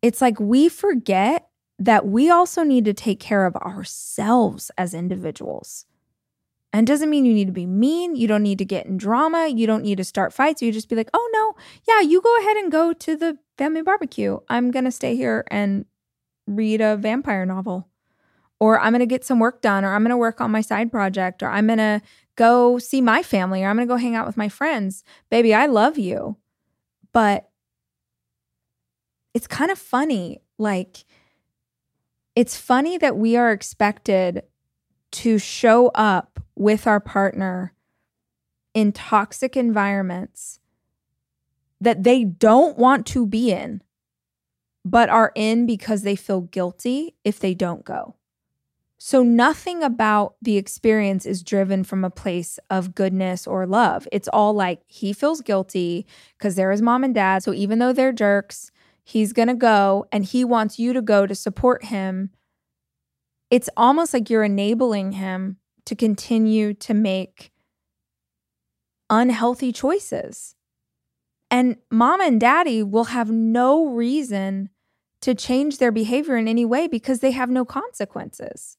It's 0.00 0.20
like 0.20 0.38
we 0.38 0.68
forget 0.68 1.48
that 1.80 2.06
we 2.06 2.30
also 2.30 2.62
need 2.62 2.84
to 2.84 2.94
take 2.94 3.18
care 3.18 3.46
of 3.46 3.56
ourselves 3.56 4.70
as 4.78 4.94
individuals. 4.94 5.84
And 6.72 6.86
doesn't 6.86 7.10
mean 7.10 7.24
you 7.24 7.34
need 7.34 7.48
to 7.48 7.52
be 7.52 7.66
mean. 7.66 8.14
You 8.14 8.28
don't 8.28 8.44
need 8.44 8.58
to 8.58 8.64
get 8.64 8.86
in 8.86 8.96
drama. 8.96 9.48
You 9.48 9.66
don't 9.66 9.82
need 9.82 9.98
to 9.98 10.04
start 10.04 10.32
fights. 10.32 10.62
You 10.62 10.70
just 10.70 10.88
be 10.88 10.94
like, 10.94 11.10
oh 11.14 11.30
no, 11.32 11.54
yeah, 11.88 12.00
you 12.00 12.20
go 12.20 12.38
ahead 12.38 12.56
and 12.56 12.70
go 12.70 12.92
to 12.92 13.16
the 13.16 13.38
family 13.58 13.82
barbecue. 13.82 14.38
I'm 14.48 14.70
going 14.70 14.84
to 14.84 14.92
stay 14.92 15.16
here 15.16 15.44
and 15.50 15.84
read 16.46 16.80
a 16.80 16.96
vampire 16.96 17.44
novel. 17.44 17.88
Or 18.60 18.78
I'm 18.78 18.92
going 18.92 19.00
to 19.00 19.06
get 19.06 19.24
some 19.24 19.40
work 19.40 19.62
done, 19.62 19.84
or 19.84 19.94
I'm 19.94 20.02
going 20.02 20.10
to 20.10 20.16
work 20.16 20.40
on 20.40 20.52
my 20.52 20.60
side 20.60 20.92
project, 20.92 21.42
or 21.42 21.48
I'm 21.48 21.66
going 21.66 21.78
to 21.78 22.00
go 22.36 22.78
see 22.78 23.00
my 23.00 23.24
family, 23.24 23.64
or 23.64 23.68
I'm 23.68 23.76
going 23.76 23.88
to 23.88 23.92
go 23.92 23.98
hang 23.98 24.14
out 24.14 24.26
with 24.26 24.36
my 24.36 24.48
friends. 24.48 25.02
Baby, 25.28 25.52
I 25.52 25.66
love 25.66 25.98
you. 25.98 26.36
But 27.12 27.50
it's 29.34 29.46
kind 29.46 29.70
of 29.70 29.78
funny 29.78 30.40
Like, 30.58 31.04
it's 32.36 32.56
funny 32.56 32.98
that 32.98 33.16
we 33.16 33.36
are 33.36 33.52
expected 33.52 34.42
to 35.12 35.38
show 35.38 35.88
up 35.88 36.40
with 36.56 36.86
our 36.86 37.00
partner 37.00 37.72
in 38.74 38.92
toxic 38.92 39.56
environments 39.56 40.58
that 41.80 42.02
they 42.02 42.24
don't 42.24 42.78
want 42.78 43.06
to 43.06 43.26
be 43.26 43.52
in, 43.52 43.82
but 44.84 45.08
are 45.08 45.32
in 45.34 45.66
because 45.66 46.02
they 46.02 46.16
feel 46.16 46.42
guilty 46.42 47.14
if 47.24 47.38
they 47.40 47.54
don't 47.54 47.84
go. 47.84 48.16
So, 48.98 49.22
nothing 49.22 49.82
about 49.82 50.36
the 50.42 50.56
experience 50.56 51.26
is 51.26 51.42
driven 51.42 51.84
from 51.84 52.04
a 52.04 52.10
place 52.10 52.58
of 52.70 52.94
goodness 52.94 53.46
or 53.46 53.66
love. 53.66 54.08
It's 54.12 54.28
all 54.28 54.54
like 54.54 54.82
he 54.86 55.12
feels 55.12 55.42
guilty 55.42 56.06
because 56.38 56.56
they're 56.56 56.70
his 56.72 56.82
mom 56.82 57.04
and 57.04 57.14
dad. 57.14 57.42
So, 57.42 57.52
even 57.52 57.80
though 57.80 57.92
they're 57.92 58.12
jerks, 58.12 58.72
he's 59.04 59.32
going 59.32 59.48
to 59.48 59.54
go 59.54 60.06
and 60.10 60.24
he 60.24 60.44
wants 60.44 60.78
you 60.78 60.92
to 60.94 61.02
go 61.02 61.26
to 61.26 61.34
support 61.34 61.84
him. 61.84 62.30
It's 63.50 63.68
almost 63.76 64.14
like 64.14 64.30
you're 64.30 64.42
enabling 64.42 65.12
him 65.12 65.58
to 65.84 65.94
continue 65.94 66.72
to 66.74 66.94
make 66.94 67.52
unhealthy 69.10 69.70
choices. 69.70 70.56
And 71.50 71.76
mom 71.90 72.20
and 72.20 72.40
daddy 72.40 72.82
will 72.82 73.04
have 73.04 73.30
no 73.30 73.86
reason 73.86 74.70
to 75.20 75.34
change 75.34 75.78
their 75.78 75.92
behavior 75.92 76.36
in 76.36 76.48
any 76.48 76.64
way 76.64 76.88
because 76.88 77.20
they 77.20 77.30
have 77.30 77.50
no 77.50 77.64
consequences. 77.64 78.76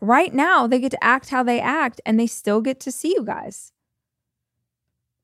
Right 0.00 0.32
now, 0.32 0.66
they 0.66 0.78
get 0.78 0.90
to 0.90 1.04
act 1.04 1.30
how 1.30 1.42
they 1.42 1.60
act 1.60 2.00
and 2.04 2.20
they 2.20 2.26
still 2.26 2.60
get 2.60 2.80
to 2.80 2.92
see 2.92 3.14
you 3.16 3.24
guys. 3.24 3.72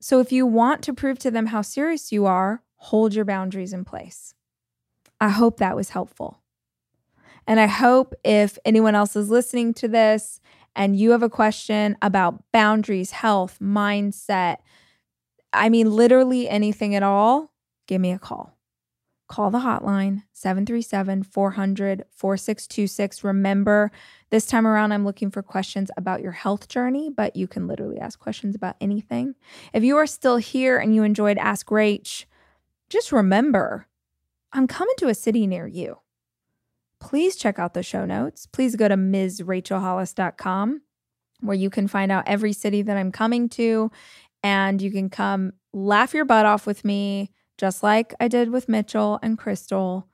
So 0.00 0.20
if 0.20 0.32
you 0.32 0.46
want 0.46 0.82
to 0.82 0.94
prove 0.94 1.18
to 1.20 1.30
them 1.30 1.46
how 1.46 1.62
serious 1.62 2.12
you 2.12 2.26
are, 2.26 2.62
hold 2.78 3.14
your 3.14 3.24
boundaries 3.24 3.72
in 3.72 3.84
place. 3.84 4.34
I 5.20 5.28
hope 5.28 5.58
that 5.58 5.76
was 5.76 5.90
helpful. 5.90 6.42
And 7.46 7.58
I 7.58 7.66
hope 7.66 8.14
if 8.24 8.58
anyone 8.64 8.94
else 8.94 9.16
is 9.16 9.30
listening 9.30 9.74
to 9.74 9.88
this 9.88 10.40
and 10.76 10.96
you 10.96 11.10
have 11.10 11.22
a 11.22 11.30
question 11.30 11.96
about 12.02 12.42
boundaries, 12.52 13.10
health, 13.10 13.58
mindset, 13.60 14.58
I 15.52 15.68
mean, 15.68 15.90
literally 15.90 16.48
anything 16.48 16.94
at 16.94 17.02
all, 17.02 17.52
give 17.86 18.00
me 18.00 18.12
a 18.12 18.18
call. 18.18 18.58
Call 19.28 19.50
the 19.50 19.58
hotline 19.58 20.22
737 20.32 21.22
400 21.22 22.04
4626. 22.10 23.24
Remember, 23.24 23.90
this 24.30 24.46
time 24.46 24.66
around, 24.66 24.92
I'm 24.92 25.04
looking 25.04 25.30
for 25.30 25.42
questions 25.42 25.90
about 25.96 26.22
your 26.22 26.32
health 26.32 26.68
journey, 26.68 27.10
but 27.10 27.36
you 27.36 27.46
can 27.46 27.66
literally 27.66 27.98
ask 27.98 28.18
questions 28.18 28.54
about 28.54 28.76
anything. 28.80 29.34
If 29.74 29.84
you 29.84 29.96
are 29.96 30.06
still 30.06 30.38
here 30.38 30.78
and 30.78 30.94
you 30.94 31.02
enjoyed 31.02 31.36
Ask 31.36 31.68
Rach, 31.68 32.24
just 32.89 33.12
remember 33.12 33.86
I'm 34.53 34.66
coming 34.66 34.95
to 34.99 35.09
a 35.09 35.14
city 35.14 35.47
near 35.47 35.66
you. 35.66 35.99
Please 37.01 37.36
check 37.36 37.59
out 37.59 37.74
the 37.74 37.82
show 37.82 38.05
notes. 38.05 38.47
Please 38.47 38.76
go 38.76 38.89
to 38.89 38.97
MsRachelHollis.com 38.97 40.82
where 41.41 41.57
you 41.57 41.70
can 41.70 41.86
find 41.86 42.11
out 42.11 42.24
every 42.26 42.53
city 42.53 42.82
that 42.82 42.97
I'm 42.97 43.12
coming 43.12 43.49
to 43.51 43.91
and 44.43 44.82
you 44.82 44.91
can 44.91 45.09
come 45.09 45.53
laugh 45.72 46.14
your 46.14 46.24
butt 46.24 46.47
off 46.47 46.66
with 46.66 46.84
me 46.84 47.30
just 47.59 47.82
like 47.82 48.14
I 48.20 48.28
did 48.28 48.51
with 48.51 48.68
Mitchell 48.68 49.18
and 49.22 49.39
Crystal. 49.39 50.09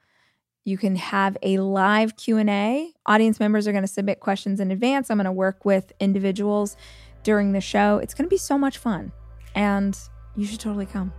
You 0.65 0.79
can 0.79 0.97
have 0.97 1.37
a 1.43 1.59
live 1.59 2.17
Q&A. 2.17 2.93
Audience 3.07 3.39
members 3.39 3.69
are 3.69 3.73
going 3.73 3.85
to 3.85 3.89
submit 3.89 4.21
questions 4.21 4.61
in 4.61 4.71
advance. 4.71 5.11
I'm 5.11 5.19
going 5.19 5.27
to 5.27 5.33
work 5.33 5.65
with 5.65 5.93
individuals 6.01 6.77
during 7.23 7.53
the 7.53 7.61
show. 7.61 7.99
It's 7.99 8.15
going 8.15 8.27
to 8.27 8.31
be 8.31 8.39
so 8.39 8.59
much 8.59 8.79
fun 8.79 9.13
and 9.55 9.99
you 10.37 10.47
should 10.47 10.61
totally 10.61 10.87
come. 10.87 11.13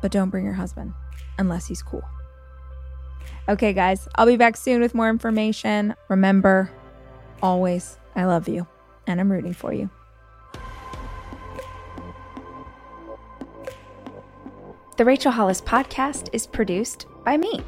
But 0.00 0.12
don't 0.12 0.30
bring 0.30 0.44
your 0.44 0.54
husband 0.54 0.94
unless 1.38 1.66
he's 1.66 1.82
cool. 1.82 2.04
Okay, 3.48 3.72
guys, 3.72 4.08
I'll 4.14 4.26
be 4.26 4.36
back 4.36 4.56
soon 4.56 4.80
with 4.80 4.94
more 4.94 5.08
information. 5.08 5.94
Remember, 6.08 6.70
always, 7.42 7.98
I 8.14 8.24
love 8.24 8.48
you 8.48 8.66
and 9.06 9.20
I'm 9.20 9.32
rooting 9.32 9.54
for 9.54 9.72
you. 9.72 9.90
The 14.98 15.04
Rachel 15.04 15.30
Hollis 15.30 15.60
podcast 15.60 16.28
is 16.32 16.46
produced 16.46 17.06
by 17.24 17.36
me, 17.36 17.60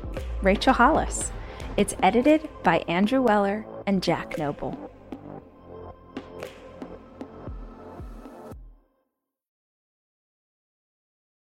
Rachel 0.42 0.72
Hollis. 0.72 1.30
It's 1.76 1.94
edited 2.02 2.48
by 2.64 2.78
Andrew 2.88 3.22
Weller 3.22 3.64
and 3.86 4.02
Jack 4.02 4.36
Noble. 4.36 4.89